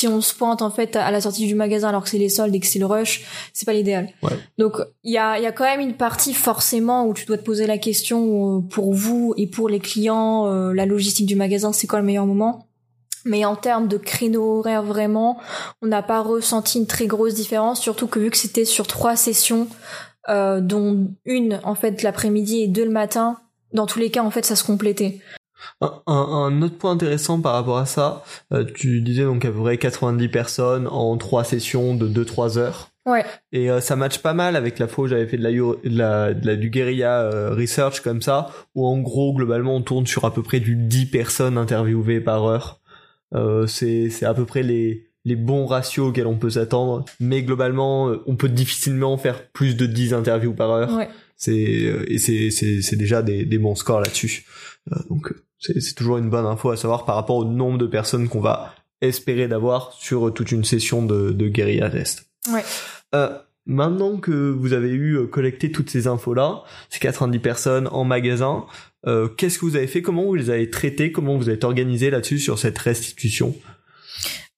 si 0.00 0.08
on 0.08 0.22
se 0.22 0.34
pointe 0.34 0.62
en 0.62 0.70
fait 0.70 0.96
à 0.96 1.10
la 1.10 1.20
sortie 1.20 1.46
du 1.46 1.54
magasin 1.54 1.90
alors 1.90 2.04
que 2.04 2.08
c'est 2.08 2.18
les 2.18 2.30
soldes 2.30 2.54
et 2.54 2.60
que 2.60 2.66
c'est 2.66 2.78
le 2.78 2.86
rush 2.86 3.22
c'est 3.52 3.66
pas 3.66 3.74
l'idéal 3.74 4.08
ouais. 4.22 4.32
donc 4.56 4.78
il 5.04 5.12
y 5.12 5.18
a 5.18 5.38
il 5.38 5.42
y 5.42 5.46
a 5.46 5.52
quand 5.52 5.64
même 5.64 5.80
une 5.80 5.96
partie 5.96 6.32
forcément 6.32 7.06
où 7.06 7.12
tu 7.12 7.26
dois 7.26 7.36
te 7.36 7.44
poser 7.44 7.66
la 7.66 7.76
question 7.76 8.58
euh, 8.58 8.60
pour 8.62 8.94
vous 8.94 9.34
et 9.36 9.46
pour 9.46 9.68
les 9.68 9.78
clients 9.78 10.46
euh, 10.46 10.72
la 10.72 10.86
logistique 10.86 11.26
du 11.26 11.36
magasin 11.36 11.72
c'est 11.72 11.86
quoi 11.86 12.00
le 12.00 12.06
meilleur 12.06 12.26
moment? 12.26 12.66
Mais 13.26 13.44
en 13.44 13.54
termes 13.54 13.86
de 13.86 13.98
créneau 13.98 14.60
horaire 14.60 14.82
vraiment, 14.82 15.38
on 15.82 15.86
n'a 15.88 16.02
pas 16.02 16.22
ressenti 16.22 16.78
une 16.78 16.86
très 16.86 17.06
grosse 17.06 17.34
différence, 17.34 17.78
surtout 17.78 18.06
que 18.06 18.18
vu 18.18 18.30
que 18.30 18.36
c'était 18.38 18.64
sur 18.64 18.86
trois 18.86 19.14
sessions, 19.14 19.68
euh, 20.30 20.62
dont 20.62 21.10
une 21.26 21.60
en 21.64 21.74
fait 21.74 22.02
l'après-midi 22.02 22.62
et 22.62 22.66
deux 22.66 22.86
le 22.86 22.90
matin, 22.90 23.38
dans 23.74 23.84
tous 23.84 23.98
les 23.98 24.10
cas 24.10 24.22
en 24.22 24.30
fait 24.30 24.46
ça 24.46 24.56
se 24.56 24.64
complétait. 24.64 25.20
Un, 25.80 26.02
un, 26.06 26.62
autre 26.62 26.76
point 26.76 26.90
intéressant 26.90 27.40
par 27.40 27.54
rapport 27.54 27.78
à 27.78 27.86
ça, 27.86 28.22
euh, 28.52 28.64
tu 28.64 29.00
disais 29.00 29.24
donc 29.24 29.44
à 29.46 29.50
peu 29.50 29.60
près 29.60 29.78
90 29.78 30.28
personnes 30.28 30.86
en 30.86 31.16
trois 31.16 31.42
sessions 31.42 31.94
de 31.94 32.06
2-3 32.06 32.58
heures. 32.58 32.90
Ouais. 33.06 33.24
Et 33.52 33.70
euh, 33.70 33.80
ça 33.80 33.96
match 33.96 34.18
pas 34.18 34.34
mal 34.34 34.56
avec 34.56 34.78
la 34.78 34.86
fois 34.86 35.04
où 35.04 35.08
j'avais 35.08 35.26
fait 35.26 35.38
de 35.38 35.42
la, 35.42 36.34
de 36.34 36.46
la, 36.46 36.56
du 36.56 36.70
guérilla 36.70 37.22
euh, 37.22 37.54
research 37.54 38.00
comme 38.00 38.20
ça, 38.20 38.50
où 38.74 38.86
en 38.86 38.98
gros 38.98 39.34
globalement 39.34 39.76
on 39.76 39.82
tourne 39.82 40.06
sur 40.06 40.24
à 40.24 40.34
peu 40.34 40.42
près 40.42 40.60
du 40.60 40.76
10 40.76 41.06
personnes 41.06 41.56
interviewées 41.56 42.20
par 42.20 42.44
heure. 42.44 42.80
Euh, 43.34 43.66
c'est 43.66 44.10
c'est 44.10 44.26
à 44.26 44.34
peu 44.34 44.44
près 44.44 44.62
les 44.62 45.06
les 45.24 45.36
bons 45.36 45.66
ratios 45.66 46.08
auxquels 46.08 46.26
on 46.26 46.38
peut 46.38 46.50
s'attendre, 46.50 47.04
mais 47.20 47.42
globalement, 47.42 48.08
euh, 48.08 48.22
on 48.26 48.36
peut 48.36 48.48
difficilement 48.48 49.18
faire 49.18 49.48
plus 49.48 49.76
de 49.76 49.86
10 49.86 50.14
interviews 50.14 50.54
par 50.54 50.70
heure. 50.70 50.94
Ouais. 50.94 51.08
C'est 51.36 51.54
et 51.54 52.18
c'est 52.18 52.50
c'est 52.50 52.82
c'est 52.82 52.96
déjà 52.96 53.22
des 53.22 53.46
des 53.46 53.58
bons 53.58 53.74
scores 53.74 54.00
là-dessus. 54.00 54.44
donc 55.08 55.32
c'est 55.60 55.94
toujours 55.94 56.18
une 56.18 56.30
bonne 56.30 56.46
info 56.46 56.70
à 56.70 56.76
savoir 56.76 57.04
par 57.04 57.16
rapport 57.16 57.36
au 57.36 57.44
nombre 57.44 57.78
de 57.78 57.86
personnes 57.86 58.28
qu'on 58.28 58.40
va 58.40 58.74
espérer 59.00 59.48
d'avoir 59.48 59.92
sur 59.92 60.32
toute 60.32 60.52
une 60.52 60.64
session 60.64 61.04
de 61.04 61.30
de 61.30 61.48
guérilla 61.48 61.90
test. 61.90 62.26
Ouais. 62.52 62.64
Euh, 63.14 63.36
maintenant 63.66 64.16
que 64.16 64.50
vous 64.50 64.72
avez 64.72 64.90
eu 64.90 65.26
collecté 65.28 65.70
toutes 65.70 65.90
ces 65.90 66.06
infos 66.06 66.34
là, 66.34 66.62
ces 66.88 66.98
90 66.98 67.38
personnes 67.38 67.88
en 67.88 68.04
magasin, 68.04 68.66
euh, 69.06 69.28
qu'est-ce 69.28 69.58
que 69.58 69.64
vous 69.64 69.76
avez 69.76 69.86
fait? 69.86 70.02
Comment 70.02 70.24
vous 70.24 70.34
les 70.34 70.50
avez 70.50 70.70
traités? 70.70 71.12
Comment 71.12 71.36
vous 71.36 71.50
êtes 71.50 71.64
organisé 71.64 72.10
là-dessus 72.10 72.38
sur 72.38 72.58
cette 72.58 72.78
restitution? 72.78 73.54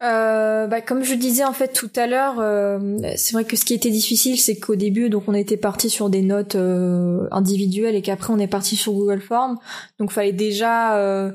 Euh, 0.03 0.67
bah, 0.67 0.81
comme 0.81 1.05
je 1.05 1.15
disais 1.15 1.45
en 1.45 1.53
fait 1.53 1.73
tout 1.73 1.91
à 1.95 2.07
l'heure, 2.07 2.41
euh, 2.41 2.99
c'est 3.17 3.35
vrai 3.35 3.45
que 3.45 3.57
ce 3.57 3.65
qui 3.65 3.75
était 3.75 3.91
difficile, 3.91 4.39
c'est 4.39 4.57
qu'au 4.57 4.75
début, 4.75 5.11
donc 5.11 5.25
on 5.29 5.35
était 5.35 5.57
parti 5.57 5.91
sur 5.91 6.11
des 6.11 6.23
notes 6.23 6.57
euh, 6.57 7.29
individuelles 7.31 7.95
et 7.95 8.03
qu'après 8.03 8.33
on 8.33 8.39
est 8.39 8.49
parti 8.49 8.75
sur 8.75 8.93
Google 8.93 9.21
Form. 9.21 9.59
Donc 10.01 10.11
fallait 10.11 10.33
déjà 10.33 10.97
euh, 10.97 11.31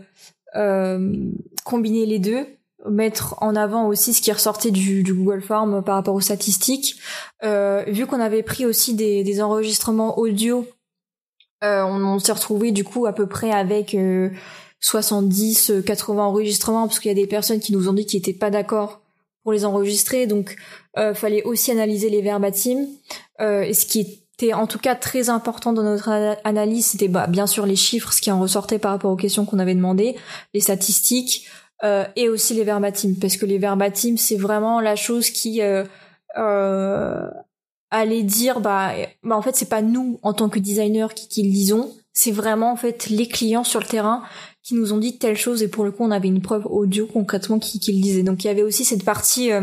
combiner 1.63 2.06
les 2.06 2.19
deux, 2.19 2.45
mettre 2.89 3.36
en 3.41 3.56
avant 3.56 3.88
aussi 3.88 4.13
ce 4.13 4.21
qui 4.21 4.34
ressortait 4.34 4.71
du, 4.71 5.01
du 5.01 5.13
Google 5.13 5.41
Form 5.41 5.82
par 5.82 5.95
rapport 5.95 6.15
aux 6.15 6.21
statistiques. 6.21 6.99
vu 7.43 8.06
qu'on 8.06 8.19
avait 8.19 8.43
pris 8.43 8.65
aussi 8.65 8.95
des, 8.95 9.23
des 9.23 9.41
enregistrements 9.41 10.19
audio 10.19 10.65
euh, 11.63 11.84
on, 11.84 12.19
s'est 12.19 12.34
retrouvé 12.34 12.71
du 12.71 12.84
coup 12.84 13.08
à 13.08 13.13
peu 13.13 13.25
près 13.25 13.51
avec 13.51 13.95
70, 14.79 15.71
euh, 15.71 15.81
80 15.81 16.21
euh, 16.21 16.25
enregistrements 16.25 16.87
parce 16.87 16.99
qu'il 16.99 17.09
y 17.09 17.11
a 17.11 17.15
des 17.15 17.27
personnes 17.27 17.59
qui 17.59 17.73
nous 17.73 17.89
ont 17.89 17.93
dit 17.93 18.05
qu'ils 18.05 18.19
étaient 18.19 18.33
pas 18.33 18.49
d'accord 18.49 19.01
pour 19.47 19.53
les 19.53 19.63
enregistrer, 19.63 20.27
donc 20.27 20.57
euh, 20.97 21.13
fallait 21.13 21.41
aussi 21.43 21.71
analyser 21.71 22.09
les 22.09 22.21
verbatims. 22.21 22.85
Euh, 23.39 23.61
et 23.61 23.73
ce 23.73 23.85
qui 23.85 24.25
était 24.33 24.53
en 24.53 24.67
tout 24.67 24.77
cas 24.77 24.93
très 24.93 25.29
important 25.29 25.71
dans 25.71 25.83
notre 25.83 26.09
analyse, 26.43 26.87
c'était 26.87 27.07
bah, 27.07 27.27
bien 27.27 27.47
sûr 27.47 27.65
les 27.65 27.77
chiffres, 27.77 28.11
ce 28.11 28.19
qui 28.19 28.29
en 28.29 28.41
ressortait 28.41 28.77
par 28.77 28.91
rapport 28.91 29.09
aux 29.09 29.15
questions 29.15 29.45
qu'on 29.45 29.59
avait 29.59 29.73
demandées, 29.73 30.17
les 30.53 30.59
statistiques 30.59 31.47
euh, 31.85 32.03
et 32.17 32.27
aussi 32.27 32.55
les 32.55 32.65
verbatims, 32.65 33.15
parce 33.21 33.37
que 33.37 33.45
les 33.45 33.57
verbatims 33.57 34.17
c'est 34.17 34.35
vraiment 34.35 34.81
la 34.81 34.97
chose 34.97 35.29
qui 35.29 35.61
euh, 35.61 35.85
aller 37.89 38.23
dire 38.23 38.59
bah, 38.59 38.91
bah 39.23 39.37
en 39.37 39.41
fait 39.41 39.55
c'est 39.55 39.69
pas 39.69 39.81
nous 39.81 40.19
en 40.23 40.33
tant 40.33 40.49
que 40.49 40.59
designer 40.59 41.13
qui, 41.13 41.29
qui 41.29 41.43
le 41.43 41.51
disons. 41.51 41.89
C'est 42.11 42.31
vraiment 42.31 42.73
en 42.73 42.75
fait 42.75 43.07
les 43.07 43.29
clients 43.29 43.63
sur 43.63 43.79
le 43.79 43.85
terrain 43.85 44.23
qui 44.67 44.75
nous 44.75 44.91
ont 44.91 44.97
dit 44.97 45.17
telle 45.17 45.38
chose 45.38 45.63
et 45.63 45.69
pour 45.69 45.86
le 45.86 45.91
coup 45.91 46.03
on 46.03 46.12
avait 46.12 46.27
une 46.27 46.41
preuve 46.41 46.65
audio 46.65 47.06
concrètement 47.06 47.58
qui, 47.58 47.80
qui 47.80 47.93
le 47.93 48.01
disait 48.01 48.23
donc 48.23 48.43
il 48.43 48.47
y 48.47 48.49
avait 48.49 48.63
aussi 48.63 48.84
cette 48.84 49.06
partie 49.06 49.49
euh, 49.53 49.62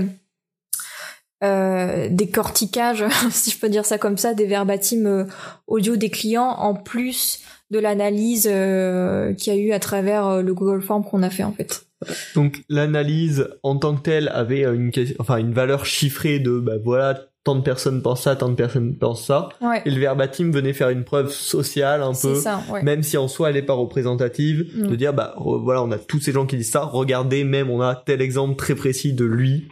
euh, 1.42 2.08
des 2.10 2.30
cortiquages 2.30 3.04
si 3.30 3.50
je 3.50 3.58
peux 3.58 3.68
dire 3.68 3.84
ça 3.84 3.98
comme 3.98 4.16
ça 4.16 4.32
des 4.32 4.46
verbatims 4.46 5.06
euh, 5.06 5.24
audio 5.66 5.96
des 5.96 6.08
clients 6.08 6.48
en 6.48 6.74
plus 6.74 7.40
de 7.70 7.78
l'analyse 7.78 8.48
euh, 8.50 9.34
qu'il 9.34 9.54
y 9.54 9.56
a 9.58 9.60
eu 9.60 9.72
à 9.72 9.78
travers 9.78 10.26
euh, 10.26 10.42
le 10.42 10.54
Google 10.54 10.80
Form 10.80 11.04
qu'on 11.04 11.22
a 11.22 11.28
fait 11.28 11.44
en 11.44 11.52
fait. 11.52 11.86
Donc 12.34 12.62
l'analyse 12.70 13.48
en 13.62 13.76
tant 13.76 13.96
que 13.96 14.02
telle 14.02 14.28
avait 14.28 14.62
une 14.62 14.90
enfin 15.18 15.36
une 15.36 15.52
valeur 15.52 15.84
chiffrée 15.84 16.38
de 16.38 16.58
bah 16.60 16.78
voilà 16.82 17.28
tant 17.44 17.54
de 17.54 17.60
personnes 17.60 18.02
pensent 18.02 18.22
ça, 18.22 18.36
tant 18.36 18.48
de 18.48 18.54
personnes 18.54 18.96
pensent 18.96 19.26
ça. 19.26 19.50
Et 19.84 19.90
le 19.90 20.00
verbatim 20.00 20.50
venait 20.50 20.72
faire 20.72 20.88
une 20.88 21.04
preuve 21.04 21.30
sociale 21.30 22.02
un 22.02 22.14
peu, 22.14 22.40
même 22.82 23.02
si 23.02 23.16
en 23.16 23.28
soi 23.28 23.50
elle 23.50 23.56
est 23.56 23.62
pas 23.62 23.74
représentative, 23.74 24.66
mm. 24.74 24.88
de 24.88 24.96
dire 24.96 25.12
bah 25.12 25.34
voilà 25.38 25.82
on 25.82 25.90
a 25.92 25.98
tous 25.98 26.20
ces 26.20 26.32
gens 26.32 26.46
qui 26.46 26.56
disent 26.56 26.70
ça, 26.70 26.80
regardez 26.80 27.44
même 27.44 27.70
on 27.70 27.80
a 27.80 27.94
tel 27.94 28.22
exemple 28.22 28.56
très 28.56 28.74
précis 28.74 29.12
de 29.12 29.24
lui 29.24 29.68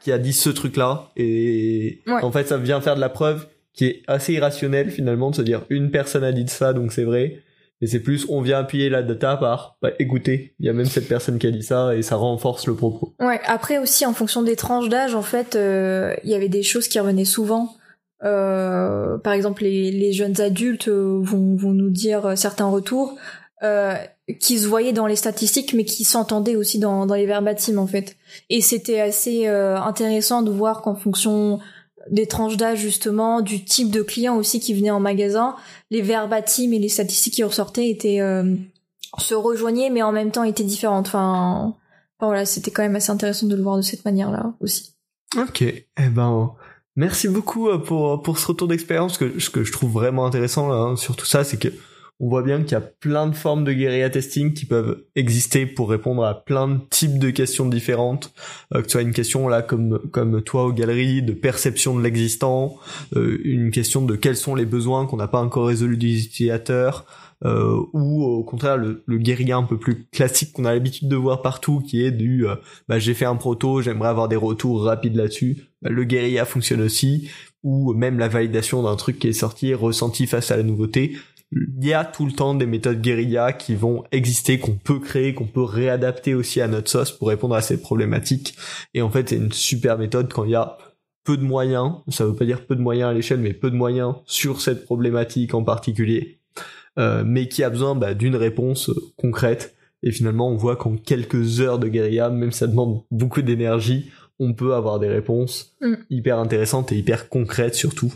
qui 0.00 0.10
a 0.10 0.18
dit 0.18 0.32
ce 0.32 0.50
truc 0.50 0.76
là 0.76 1.10
et 1.16 2.00
en 2.06 2.32
fait 2.32 2.48
ça 2.48 2.58
vient 2.58 2.80
faire 2.80 2.96
de 2.96 3.00
la 3.00 3.08
preuve 3.08 3.46
qui 3.72 3.84
est 3.84 4.02
assez 4.08 4.32
irrationnelle 4.32 4.90
finalement 4.90 5.30
de 5.30 5.36
se 5.36 5.42
dire 5.42 5.62
une 5.70 5.90
personne 5.90 6.24
a 6.24 6.32
dit 6.32 6.48
ça 6.48 6.72
donc 6.72 6.92
c'est 6.92 7.04
vrai 7.04 7.40
et 7.82 7.86
c'est 7.86 8.00
plus, 8.00 8.26
on 8.28 8.42
vient 8.42 8.58
appuyer 8.58 8.90
la 8.90 9.02
data 9.02 9.36
par, 9.36 9.76
bah, 9.80 9.90
écoutez, 9.98 10.54
il 10.60 10.66
y 10.66 10.68
a 10.68 10.72
même 10.72 10.86
cette 10.86 11.08
personne 11.08 11.38
qui 11.38 11.46
a 11.46 11.50
dit 11.50 11.62
ça 11.62 11.96
et 11.96 12.02
ça 12.02 12.16
renforce 12.16 12.66
le 12.66 12.74
propos. 12.74 13.14
Ouais. 13.20 13.40
Après 13.44 13.78
aussi, 13.78 14.04
en 14.04 14.12
fonction 14.12 14.42
des 14.42 14.56
tranches 14.56 14.88
d'âge, 14.88 15.14
en 15.14 15.22
fait, 15.22 15.56
euh, 15.56 16.14
il 16.22 16.30
y 16.30 16.34
avait 16.34 16.50
des 16.50 16.62
choses 16.62 16.88
qui 16.88 17.00
revenaient 17.00 17.24
souvent. 17.24 17.74
Euh, 18.22 19.18
par 19.18 19.32
exemple, 19.32 19.62
les, 19.64 20.12
jeunes 20.12 20.40
adultes 20.40 20.88
euh, 20.88 21.20
vont, 21.22 21.72
nous 21.72 21.90
dire 21.90 22.36
certains 22.36 22.66
retours 22.66 23.16
euh, 23.62 23.94
qui 24.38 24.58
se 24.58 24.66
voyaient 24.66 24.92
dans 24.92 25.06
les 25.06 25.16
statistiques, 25.16 25.72
mais 25.72 25.84
qui 25.84 26.04
s'entendaient 26.04 26.56
aussi 26.56 26.78
dans, 26.78 27.06
les 27.06 27.26
verbatims 27.26 27.78
en 27.78 27.86
fait. 27.86 28.16
Et 28.50 28.60
c'était 28.60 29.00
assez 29.00 29.46
intéressant 29.46 30.42
de 30.42 30.50
voir 30.50 30.82
qu'en 30.82 30.94
fonction 30.94 31.60
des 32.08 32.26
tranches 32.26 32.56
d'âge 32.56 32.78
justement, 32.78 33.40
du 33.40 33.64
type 33.64 33.90
de 33.90 34.02
client 34.02 34.36
aussi 34.36 34.60
qui 34.60 34.74
venait 34.74 34.90
en 34.90 35.00
magasin, 35.00 35.56
les 35.90 36.02
verbatims 36.02 36.72
et 36.72 36.78
les 36.78 36.88
statistiques 36.88 37.34
qui 37.34 37.44
ressortaient 37.44 37.90
étaient 37.90 38.20
euh, 38.20 38.54
se 39.18 39.34
rejoignaient 39.34 39.90
mais 39.90 40.02
en 40.02 40.12
même 40.12 40.30
temps 40.30 40.44
étaient 40.44 40.64
différentes. 40.64 41.08
Enfin, 41.08 41.74
voilà, 42.20 42.44
c'était 42.44 42.70
quand 42.70 42.82
même 42.82 42.96
assez 42.96 43.10
intéressant 43.10 43.46
de 43.46 43.56
le 43.56 43.62
voir 43.62 43.76
de 43.76 43.82
cette 43.82 44.04
manière-là 44.04 44.54
aussi. 44.60 44.94
Ok, 45.36 45.62
eh 45.62 45.84
ben 45.96 46.54
merci 46.96 47.28
beaucoup 47.28 47.68
euh, 47.68 47.78
pour 47.78 48.22
pour 48.22 48.38
ce 48.38 48.46
retour 48.46 48.68
d'expérience. 48.68 49.18
Que 49.18 49.38
ce 49.38 49.50
que 49.50 49.64
je 49.64 49.72
trouve 49.72 49.92
vraiment 49.92 50.26
intéressant 50.26 50.68
là, 50.68 50.76
hein, 50.76 50.96
sur 50.96 51.16
tout 51.16 51.26
ça, 51.26 51.44
c'est 51.44 51.58
que 51.58 51.68
on 52.20 52.28
voit 52.28 52.42
bien 52.42 52.62
qu'il 52.62 52.72
y 52.72 52.74
a 52.74 52.82
plein 52.82 53.26
de 53.26 53.34
formes 53.34 53.64
de 53.64 53.72
guérilla 53.72 54.10
testing 54.10 54.52
qui 54.52 54.66
peuvent 54.66 55.02
exister 55.16 55.64
pour 55.64 55.88
répondre 55.88 56.22
à 56.24 56.44
plein 56.44 56.68
de 56.68 56.78
types 56.90 57.18
de 57.18 57.30
questions 57.30 57.66
différentes, 57.66 58.32
euh, 58.74 58.82
que 58.82 58.84
ce 58.84 58.92
soit 58.92 59.02
une 59.02 59.14
question 59.14 59.48
là 59.48 59.62
comme 59.62 59.98
comme 60.10 60.42
toi 60.42 60.66
aux 60.66 60.72
galeries 60.72 61.22
de 61.22 61.32
perception 61.32 61.96
de 61.96 62.02
l'existant, 62.02 62.76
euh, 63.16 63.40
une 63.44 63.70
question 63.70 64.02
de 64.02 64.16
quels 64.16 64.36
sont 64.36 64.54
les 64.54 64.66
besoins 64.66 65.06
qu'on 65.06 65.16
n'a 65.16 65.28
pas 65.28 65.40
encore 65.40 65.66
résolus 65.66 65.96
des 65.96 66.26
utilisateurs, 66.26 67.06
euh, 67.46 67.80
ou 67.94 68.22
au 68.22 68.44
contraire 68.44 68.76
le, 68.76 69.02
le 69.06 69.16
guérilla 69.16 69.56
un 69.56 69.62
peu 69.62 69.78
plus 69.78 70.04
classique 70.12 70.52
qu'on 70.52 70.66
a 70.66 70.74
l'habitude 70.74 71.08
de 71.08 71.16
voir 71.16 71.40
partout, 71.40 71.80
qui 71.80 72.04
est 72.04 72.10
du 72.10 72.44
bah, 72.86 72.98
j'ai 72.98 73.14
fait 73.14 73.24
un 73.24 73.36
proto, 73.36 73.80
j'aimerais 73.80 74.10
avoir 74.10 74.28
des 74.28 74.36
retours 74.36 74.84
rapides 74.84 75.16
là-dessus. 75.16 75.70
Bah, 75.80 75.88
le 75.88 76.04
guérilla 76.04 76.44
fonctionne 76.44 76.82
aussi, 76.82 77.30
ou 77.62 77.92
même 77.94 78.18
la 78.18 78.28
validation 78.28 78.82
d'un 78.82 78.96
truc 78.96 79.18
qui 79.18 79.28
est 79.28 79.32
sorti, 79.32 79.74
ressenti 79.74 80.26
face 80.26 80.50
à 80.50 80.56
la 80.56 80.62
nouveauté 80.62 81.16
il 81.52 81.84
y 81.84 81.92
a 81.92 82.04
tout 82.04 82.26
le 82.26 82.32
temps 82.32 82.54
des 82.54 82.66
méthodes 82.66 83.00
guérilla 83.00 83.52
qui 83.52 83.74
vont 83.74 84.04
exister, 84.12 84.58
qu'on 84.58 84.76
peut 84.76 85.00
créer, 85.00 85.34
qu'on 85.34 85.46
peut 85.46 85.62
réadapter 85.62 86.34
aussi 86.34 86.60
à 86.60 86.68
notre 86.68 86.90
sauce 86.90 87.10
pour 87.10 87.28
répondre 87.28 87.54
à 87.54 87.60
ces 87.60 87.80
problématiques. 87.80 88.56
Et 88.94 89.02
en 89.02 89.10
fait, 89.10 89.30
c'est 89.30 89.36
une 89.36 89.52
super 89.52 89.98
méthode 89.98 90.32
quand 90.32 90.44
il 90.44 90.52
y 90.52 90.56
a 90.56 90.78
peu 91.24 91.36
de 91.36 91.42
moyens, 91.42 91.94
ça 92.08 92.24
veut 92.24 92.34
pas 92.34 92.44
dire 92.44 92.66
peu 92.66 92.76
de 92.76 92.80
moyens 92.80 93.10
à 93.10 93.14
l'échelle, 93.14 93.40
mais 93.40 93.52
peu 93.52 93.70
de 93.70 93.76
moyens 93.76 94.14
sur 94.26 94.60
cette 94.60 94.84
problématique 94.84 95.54
en 95.54 95.64
particulier, 95.64 96.40
euh, 96.98 97.22
mais 97.26 97.48
qui 97.48 97.62
a 97.62 97.70
besoin 97.70 97.94
bah, 97.94 98.14
d'une 98.14 98.36
réponse 98.36 98.88
euh, 98.88 98.94
concrète. 99.16 99.74
Et 100.02 100.12
finalement, 100.12 100.48
on 100.48 100.56
voit 100.56 100.76
qu'en 100.76 100.96
quelques 100.96 101.60
heures 101.60 101.78
de 101.78 101.88
guérilla, 101.88 102.30
même 102.30 102.52
ça 102.52 102.66
demande 102.66 103.02
beaucoup 103.10 103.42
d'énergie, 103.42 104.10
on 104.38 104.54
peut 104.54 104.74
avoir 104.74 104.98
des 104.98 105.08
réponses 105.08 105.74
mm. 105.82 105.94
hyper 106.08 106.38
intéressantes 106.38 106.90
et 106.92 106.96
hyper 106.96 107.28
concrètes 107.28 107.74
surtout. 107.74 108.12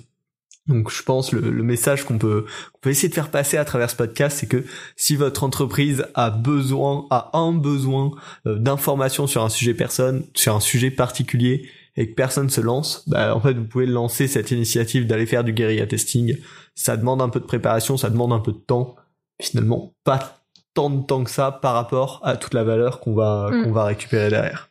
Donc 0.66 0.90
je 0.90 1.02
pense 1.02 1.32
le, 1.32 1.50
le 1.50 1.62
message 1.62 2.04
qu'on 2.04 2.16
peut, 2.16 2.46
peut 2.80 2.90
essayer 2.90 3.08
de 3.08 3.14
faire 3.14 3.30
passer 3.30 3.58
à 3.58 3.64
travers 3.64 3.90
ce 3.90 3.96
podcast, 3.96 4.38
c'est 4.38 4.46
que 4.46 4.64
si 4.96 5.14
votre 5.14 5.44
entreprise 5.44 6.06
a 6.14 6.30
besoin, 6.30 7.06
a 7.10 7.36
un 7.36 7.52
besoin 7.52 8.12
euh, 8.46 8.58
d'informations 8.58 9.26
sur 9.26 9.42
un 9.42 9.50
sujet 9.50 9.74
personne, 9.74 10.24
sur 10.34 10.54
un 10.54 10.60
sujet 10.60 10.90
particulier, 10.90 11.68
et 11.96 12.08
que 12.08 12.14
personne 12.14 12.50
se 12.50 12.60
lance, 12.60 13.08
bah 13.08 13.36
en 13.36 13.40
fait 13.40 13.52
vous 13.52 13.66
pouvez 13.66 13.86
lancer 13.86 14.26
cette 14.26 14.50
initiative 14.50 15.06
d'aller 15.06 15.26
faire 15.26 15.44
du 15.44 15.52
guérilla 15.52 15.86
testing. 15.86 16.36
Ça 16.74 16.96
demande 16.96 17.22
un 17.22 17.28
peu 17.28 17.40
de 17.40 17.44
préparation, 17.44 17.96
ça 17.96 18.10
demande 18.10 18.32
un 18.32 18.40
peu 18.40 18.52
de 18.52 18.58
temps. 18.58 18.96
Finalement, 19.40 19.94
pas 20.02 20.40
tant 20.74 20.90
de 20.90 21.04
temps 21.04 21.22
que 21.22 21.30
ça 21.30 21.52
par 21.52 21.74
rapport 21.74 22.20
à 22.24 22.36
toute 22.36 22.54
la 22.54 22.64
valeur 22.64 23.00
qu'on 23.00 23.14
va 23.14 23.50
mm. 23.50 23.64
qu'on 23.64 23.72
va 23.72 23.84
récupérer 23.84 24.28
derrière. 24.28 24.70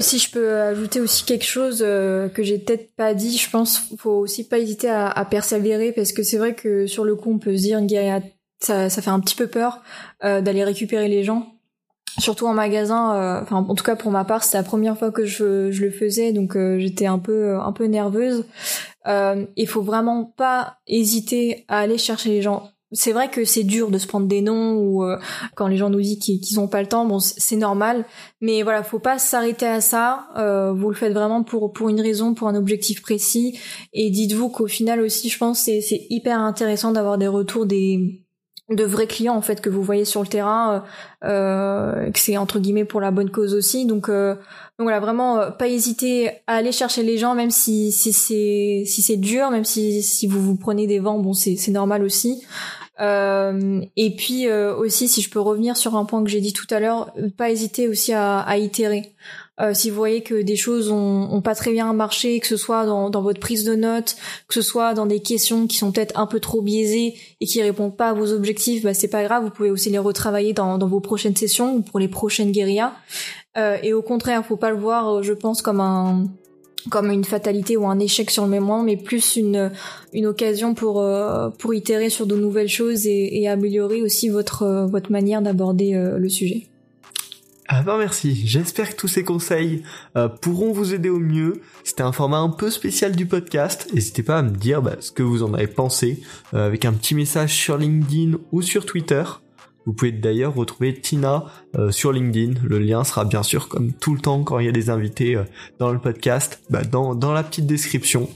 Si 0.00 0.18
je 0.18 0.30
peux 0.30 0.58
ajouter 0.60 1.00
aussi 1.00 1.24
quelque 1.24 1.44
chose 1.44 1.82
euh, 1.82 2.28
que 2.28 2.42
j'ai 2.42 2.58
peut-être 2.58 2.94
pas 2.96 3.14
dit, 3.14 3.38
je 3.38 3.48
pense 3.48 3.88
faut 3.96 4.10
aussi 4.10 4.46
pas 4.46 4.58
hésiter 4.58 4.90
à, 4.90 5.08
à 5.08 5.24
persévérer 5.24 5.92
parce 5.92 6.12
que 6.12 6.22
c'est 6.22 6.36
vrai 6.36 6.54
que 6.54 6.86
sur 6.86 7.04
le 7.04 7.16
coup 7.16 7.32
on 7.32 7.38
peut 7.38 7.56
se 7.56 7.62
dire 7.62 7.80
ça, 8.60 8.90
ça 8.90 9.02
fait 9.02 9.10
un 9.10 9.20
petit 9.20 9.34
peu 9.34 9.46
peur 9.46 9.80
euh, 10.22 10.42
d'aller 10.42 10.64
récupérer 10.64 11.08
les 11.08 11.24
gens, 11.24 11.54
surtout 12.18 12.46
en 12.46 12.52
magasin. 12.52 13.14
Euh, 13.14 13.40
enfin 13.42 13.56
en 13.56 13.74
tout 13.74 13.84
cas 13.84 13.96
pour 13.96 14.10
ma 14.10 14.24
part 14.24 14.44
c'était 14.44 14.58
la 14.58 14.64
première 14.64 14.98
fois 14.98 15.10
que 15.10 15.24
je, 15.24 15.70
je 15.70 15.82
le 15.82 15.90
faisais 15.90 16.32
donc 16.32 16.58
j'étais 16.78 17.06
un 17.06 17.18
peu 17.18 17.58
un 17.58 17.72
peu 17.72 17.86
nerveuse. 17.86 18.44
Il 19.06 19.66
faut 19.66 19.82
vraiment 19.82 20.26
pas 20.26 20.76
hésiter 20.86 21.64
à 21.68 21.78
aller 21.78 21.96
chercher 21.96 22.28
les 22.28 22.42
gens 22.42 22.70
c'est 22.92 23.12
vrai 23.12 23.30
que 23.30 23.44
c'est 23.44 23.62
dur 23.62 23.90
de 23.90 23.98
se 23.98 24.06
prendre 24.06 24.26
des 24.26 24.42
noms 24.42 24.74
ou 24.74 25.04
euh, 25.04 25.16
quand 25.54 25.68
les 25.68 25.76
gens 25.76 25.90
nous 25.90 26.00
disent 26.00 26.18
qu'ils 26.18 26.58
ont 26.58 26.66
pas 26.66 26.82
le 26.82 26.88
temps, 26.88 27.06
bon 27.06 27.20
c'est 27.20 27.56
normal, 27.56 28.04
mais 28.40 28.62
voilà, 28.62 28.82
faut 28.82 28.98
pas 28.98 29.18
s'arrêter 29.18 29.66
à 29.66 29.80
ça. 29.80 30.28
Euh, 30.36 30.72
vous 30.72 30.88
le 30.88 30.96
faites 30.96 31.12
vraiment 31.12 31.42
pour 31.42 31.72
pour 31.72 31.88
une 31.88 32.00
raison, 32.00 32.34
pour 32.34 32.48
un 32.48 32.56
objectif 32.56 33.00
précis, 33.02 33.58
et 33.92 34.10
dites-vous 34.10 34.48
qu'au 34.48 34.66
final 34.66 35.00
aussi, 35.00 35.28
je 35.28 35.38
pense 35.38 35.60
c'est 35.60 35.80
c'est 35.80 36.06
hyper 36.10 36.40
intéressant 36.40 36.90
d'avoir 36.90 37.16
des 37.16 37.28
retours 37.28 37.66
des 37.66 38.24
de 38.70 38.84
vrais 38.84 39.08
clients 39.08 39.34
en 39.34 39.42
fait 39.42 39.60
que 39.60 39.68
vous 39.68 39.82
voyez 39.82 40.04
sur 40.04 40.22
le 40.22 40.28
terrain, 40.28 40.84
euh, 41.24 42.10
que 42.12 42.18
c'est 42.20 42.36
entre 42.36 42.60
guillemets 42.60 42.84
pour 42.84 43.00
la 43.00 43.10
bonne 43.10 43.30
cause 43.30 43.52
aussi. 43.52 43.84
Donc, 43.84 44.08
donc 44.08 44.38
voilà, 44.78 45.00
vraiment 45.00 45.50
pas 45.52 45.66
hésiter 45.66 46.30
à 46.46 46.54
aller 46.54 46.70
chercher 46.70 47.02
les 47.02 47.18
gens, 47.18 47.34
même 47.34 47.50
si, 47.50 47.90
si 47.90 48.12
c'est 48.12 48.84
si 48.86 49.02
c'est 49.02 49.16
dur, 49.16 49.50
même 49.50 49.64
si 49.64 50.02
si 50.02 50.28
vous 50.28 50.40
vous 50.40 50.56
prenez 50.56 50.86
des 50.86 51.00
vents, 51.00 51.18
bon 51.18 51.34
c'est 51.34 51.56
c'est 51.56 51.72
normal 51.72 52.02
aussi. 52.04 52.44
Euh, 53.00 53.80
et 53.96 54.14
puis 54.14 54.46
euh, 54.46 54.76
aussi, 54.76 55.08
si 55.08 55.22
je 55.22 55.30
peux 55.30 55.40
revenir 55.40 55.76
sur 55.76 55.96
un 55.96 56.04
point 56.04 56.22
que 56.22 56.30
j'ai 56.30 56.40
dit 56.40 56.52
tout 56.52 56.66
à 56.70 56.80
l'heure, 56.80 57.12
pas 57.36 57.50
hésiter 57.50 57.88
aussi 57.88 58.12
à, 58.12 58.40
à 58.40 58.56
itérer. 58.56 59.14
Euh, 59.60 59.74
si 59.74 59.90
vous 59.90 59.96
voyez 59.96 60.22
que 60.22 60.40
des 60.40 60.56
choses 60.56 60.90
ont, 60.90 61.28
ont, 61.30 61.42
pas 61.42 61.54
très 61.54 61.72
bien 61.72 61.92
marché, 61.92 62.40
que 62.40 62.46
ce 62.46 62.56
soit 62.56 62.86
dans, 62.86 63.10
dans, 63.10 63.20
votre 63.20 63.40
prise 63.40 63.64
de 63.64 63.74
notes, 63.74 64.16
que 64.48 64.54
ce 64.54 64.62
soit 64.62 64.94
dans 64.94 65.04
des 65.04 65.20
questions 65.20 65.66
qui 65.66 65.76
sont 65.76 65.92
peut-être 65.92 66.18
un 66.18 66.26
peu 66.26 66.40
trop 66.40 66.62
biaisées 66.62 67.14
et 67.40 67.46
qui 67.46 67.62
répondent 67.62 67.96
pas 67.96 68.10
à 68.10 68.12
vos 68.14 68.32
objectifs, 68.32 68.82
bah 68.82 68.94
c'est 68.94 69.08
pas 69.08 69.22
grave, 69.22 69.44
vous 69.44 69.50
pouvez 69.50 69.70
aussi 69.70 69.90
les 69.90 69.98
retravailler 69.98 70.54
dans, 70.54 70.78
dans 70.78 70.88
vos 70.88 71.00
prochaines 71.00 71.36
sessions 71.36 71.74
ou 71.74 71.82
pour 71.82 71.98
les 71.98 72.08
prochaines 72.08 72.52
guérillas. 72.52 72.94
Euh, 73.58 73.76
et 73.82 73.92
au 73.92 74.00
contraire, 74.00 74.44
faut 74.46 74.56
pas 74.56 74.70
le 74.70 74.78
voir, 74.78 75.22
je 75.22 75.34
pense, 75.34 75.60
comme 75.60 75.80
un 75.80 76.24
comme 76.88 77.10
une 77.10 77.24
fatalité 77.24 77.76
ou 77.76 77.86
un 77.86 77.98
échec 77.98 78.30
sur 78.30 78.44
le 78.44 78.50
mémoire, 78.50 78.82
mais 78.82 78.96
plus 78.96 79.36
une 79.36 79.70
une 80.12 80.26
occasion 80.26 80.74
pour 80.74 81.00
euh, 81.00 81.50
pour 81.50 81.74
itérer 81.74 82.10
sur 82.10 82.26
de 82.26 82.36
nouvelles 82.36 82.68
choses 82.68 83.06
et, 83.06 83.40
et 83.40 83.48
améliorer 83.48 84.02
aussi 84.02 84.28
votre 84.28 84.62
euh, 84.62 84.86
votre 84.86 85.12
manière 85.12 85.42
d'aborder 85.42 85.94
euh, 85.94 86.18
le 86.18 86.28
sujet. 86.28 86.66
Ah 87.72 87.82
ben 87.82 87.98
merci, 87.98 88.34
j'espère 88.46 88.90
que 88.90 88.96
tous 88.96 89.06
ces 89.06 89.22
conseils 89.22 89.84
pourront 90.40 90.72
vous 90.72 90.92
aider 90.92 91.08
au 91.08 91.20
mieux. 91.20 91.60
C'était 91.84 92.02
un 92.02 92.10
format 92.10 92.38
un 92.38 92.48
peu 92.48 92.68
spécial 92.68 93.14
du 93.14 93.26
podcast. 93.26 93.86
N'hésitez 93.94 94.24
pas 94.24 94.38
à 94.38 94.42
me 94.42 94.50
dire 94.50 94.82
bah, 94.82 94.96
ce 94.98 95.12
que 95.12 95.22
vous 95.22 95.44
en 95.44 95.54
avez 95.54 95.68
pensé 95.68 96.20
avec 96.52 96.84
un 96.84 96.92
petit 96.92 97.14
message 97.14 97.54
sur 97.54 97.78
LinkedIn 97.78 98.38
ou 98.50 98.62
sur 98.62 98.84
Twitter. 98.84 99.22
Vous 99.86 99.92
pouvez 99.92 100.12
d'ailleurs 100.12 100.54
retrouver 100.54 100.94
Tina 100.94 101.46
euh, 101.76 101.90
sur 101.90 102.12
LinkedIn. 102.12 102.60
Le 102.62 102.78
lien 102.78 103.04
sera 103.04 103.24
bien 103.24 103.42
sûr 103.42 103.68
comme 103.68 103.92
tout 103.92 104.14
le 104.14 104.20
temps 104.20 104.42
quand 104.44 104.58
il 104.58 104.66
y 104.66 104.68
a 104.68 104.72
des 104.72 104.90
invités 104.90 105.36
euh, 105.36 105.44
dans 105.78 105.90
le 105.90 105.98
podcast, 105.98 106.60
bah, 106.70 106.82
dans, 106.84 107.14
dans 107.14 107.32
la 107.32 107.42
petite 107.42 107.66
description. 107.66 108.28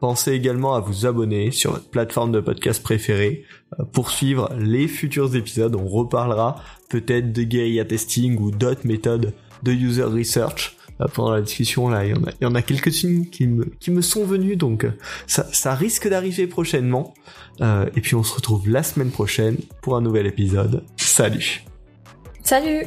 Pensez 0.00 0.32
également 0.32 0.74
à 0.74 0.80
vous 0.80 1.06
abonner 1.06 1.50
sur 1.50 1.72
votre 1.72 1.88
plateforme 1.88 2.32
de 2.32 2.40
podcast 2.40 2.82
préférée 2.82 3.44
euh, 3.78 3.84
pour 3.84 4.10
suivre 4.10 4.50
les 4.58 4.88
futurs 4.88 5.36
épisodes. 5.36 5.76
On 5.76 5.86
reparlera 5.86 6.56
peut-être 6.88 7.32
de 7.32 7.42
guérilla 7.42 7.84
testing 7.84 8.38
ou 8.38 8.50
d'autres 8.50 8.86
méthodes 8.86 9.32
de 9.62 9.72
user 9.72 10.04
research 10.04 10.76
pendant 11.08 11.32
la 11.32 11.42
discussion 11.42 11.88
là 11.88 12.04
il 12.04 12.10
y 12.10 12.14
en 12.14 12.24
a, 12.24 12.30
il 12.40 12.44
y 12.44 12.46
en 12.46 12.54
a 12.54 12.62
quelques-unes 12.62 13.28
qui 13.28 13.46
me, 13.46 13.64
qui 13.80 13.90
me 13.90 14.02
sont 14.02 14.24
venues 14.24 14.56
donc 14.56 14.86
ça, 15.26 15.46
ça 15.52 15.74
risque 15.74 16.08
d'arriver 16.08 16.46
prochainement. 16.46 17.14
Euh, 17.60 17.86
et 17.94 18.00
puis 18.00 18.14
on 18.14 18.22
se 18.22 18.34
retrouve 18.34 18.68
la 18.68 18.82
semaine 18.82 19.10
prochaine 19.10 19.56
pour 19.82 19.96
un 19.96 20.00
nouvel 20.00 20.26
épisode. 20.26 20.84
Salut. 20.96 21.64
Salut 22.42 22.86